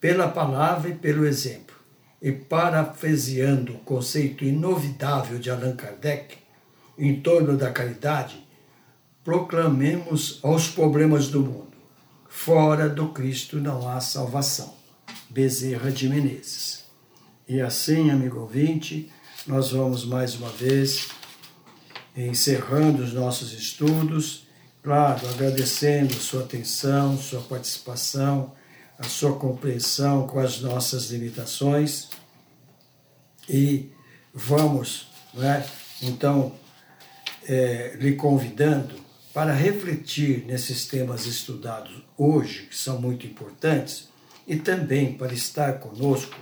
pela 0.00 0.28
palavra 0.28 0.90
e 0.90 0.94
pelo 0.94 1.26
exemplo, 1.26 1.76
e 2.20 2.32
parafraseando 2.32 3.74
o 3.74 3.78
conceito 3.78 4.44
inovidável 4.44 5.38
de 5.38 5.50
Allan 5.50 5.74
Kardec 5.74 6.36
em 6.98 7.20
torno 7.20 7.56
da 7.56 7.70
caridade, 7.70 8.46
proclamemos 9.24 10.38
aos 10.42 10.68
problemas 10.68 11.28
do 11.28 11.40
mundo: 11.40 11.69
fora 12.30 12.88
do 12.88 13.10
Cristo 13.10 13.60
não 13.60 13.86
há 13.86 14.00
salvação. 14.00 14.74
Bezerra 15.28 15.92
de 15.92 16.08
Menezes. 16.08 16.84
E 17.46 17.60
assim, 17.60 18.10
amigo 18.10 18.40
ouvinte, 18.40 19.12
nós 19.46 19.72
vamos 19.72 20.06
mais 20.06 20.34
uma 20.34 20.48
vez 20.48 21.08
encerrando 22.16 23.02
os 23.02 23.12
nossos 23.12 23.52
estudos 23.52 24.48
Claro, 24.82 25.28
agradecendo 25.28 26.14
sua 26.14 26.42
atenção, 26.42 27.18
sua 27.18 27.42
participação, 27.42 28.54
a 28.98 29.04
sua 29.04 29.36
compreensão 29.36 30.26
com 30.26 30.38
as 30.38 30.62
nossas 30.62 31.10
limitações. 31.10 32.08
E 33.46 33.90
vamos, 34.32 35.08
né, 35.34 35.66
então, 36.00 36.54
é, 37.46 37.94
lhe 38.00 38.14
convidando 38.14 38.94
para 39.32 39.52
refletir 39.52 40.44
nesses 40.46 40.86
temas 40.86 41.26
estudados 41.26 42.02
hoje, 42.16 42.66
que 42.66 42.76
são 42.76 43.00
muito 43.00 43.26
importantes, 43.26 44.08
e 44.46 44.56
também 44.56 45.12
para 45.12 45.32
estar 45.32 45.74
conosco 45.74 46.36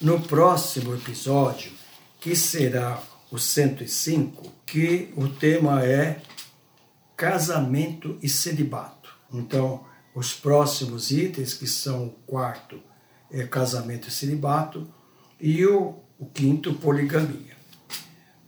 no 0.00 0.20
próximo 0.20 0.94
episódio, 0.94 1.72
que 2.20 2.36
será 2.36 3.02
o 3.30 3.38
105, 3.38 4.52
que 4.66 5.12
o 5.16 5.28
tema 5.28 5.82
é 5.84 6.20
casamento 7.16 8.18
e 8.22 8.28
celibato. 8.28 9.10
Então, 9.32 9.84
os 10.14 10.34
próximos 10.34 11.10
itens, 11.10 11.54
que 11.54 11.66
são 11.66 12.06
o 12.06 12.10
quarto, 12.26 12.80
é 13.30 13.46
casamento 13.46 14.08
e 14.08 14.10
celibato, 14.10 14.86
e 15.40 15.64
o, 15.66 15.96
o 16.18 16.26
quinto, 16.26 16.74
poligamia. 16.74 17.54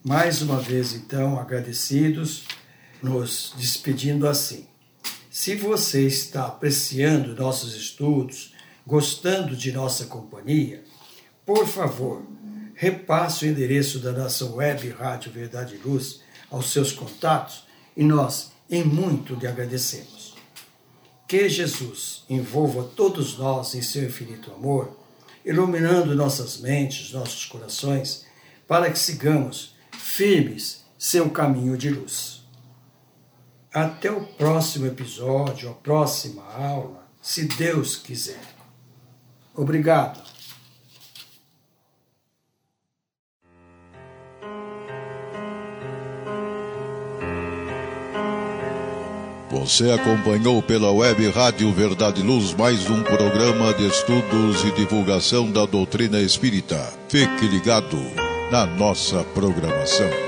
Mais 0.04 0.42
uma 0.42 0.60
vez, 0.60 0.92
então, 0.92 1.40
agradecidos, 1.40 2.44
nos 3.06 3.54
despedindo 3.56 4.28
assim. 4.28 4.66
Se 5.30 5.54
você 5.54 6.06
está 6.06 6.46
apreciando 6.46 7.36
nossos 7.36 7.74
estudos, 7.74 8.52
gostando 8.86 9.56
de 9.56 9.70
nossa 9.72 10.06
companhia, 10.06 10.82
por 11.44 11.66
favor, 11.66 12.22
repasse 12.74 13.44
o 13.44 13.48
endereço 13.48 14.00
da 14.00 14.12
nossa 14.12 14.44
web 14.46 14.88
Rádio 14.90 15.30
Verdade 15.30 15.76
e 15.76 15.88
Luz 15.88 16.20
aos 16.50 16.72
seus 16.72 16.92
contatos 16.92 17.64
e 17.96 18.02
nós 18.02 18.50
em 18.68 18.82
muito 18.82 19.34
lhe 19.34 19.46
agradecemos. 19.46 20.34
Que 21.28 21.48
Jesus 21.48 22.24
envolva 22.28 22.84
todos 22.84 23.38
nós 23.38 23.74
em 23.74 23.82
seu 23.82 24.04
infinito 24.04 24.52
amor, 24.52 24.96
iluminando 25.44 26.14
nossas 26.14 26.58
mentes, 26.58 27.12
nossos 27.12 27.44
corações, 27.46 28.26
para 28.66 28.90
que 28.90 28.98
sigamos 28.98 29.76
firmes 29.96 30.84
seu 30.98 31.30
caminho 31.30 31.76
de 31.76 31.90
luz. 31.90 32.35
Até 33.76 34.10
o 34.10 34.22
próximo 34.22 34.86
episódio, 34.86 35.68
a 35.68 35.74
próxima 35.74 36.42
aula, 36.50 37.06
se 37.20 37.44
Deus 37.44 37.94
quiser. 37.94 38.40
Obrigado. 39.54 40.18
Você 49.50 49.90
acompanhou 49.90 50.62
pela 50.62 50.90
web 50.90 51.28
Rádio 51.28 51.70
Verdade 51.70 52.22
Luz 52.22 52.54
mais 52.54 52.88
um 52.88 53.02
programa 53.02 53.74
de 53.74 53.88
estudos 53.88 54.64
e 54.64 54.70
divulgação 54.70 55.52
da 55.52 55.66
doutrina 55.66 56.18
espírita. 56.18 56.94
Fique 57.10 57.46
ligado 57.46 57.98
na 58.50 58.64
nossa 58.64 59.22
programação. 59.34 60.25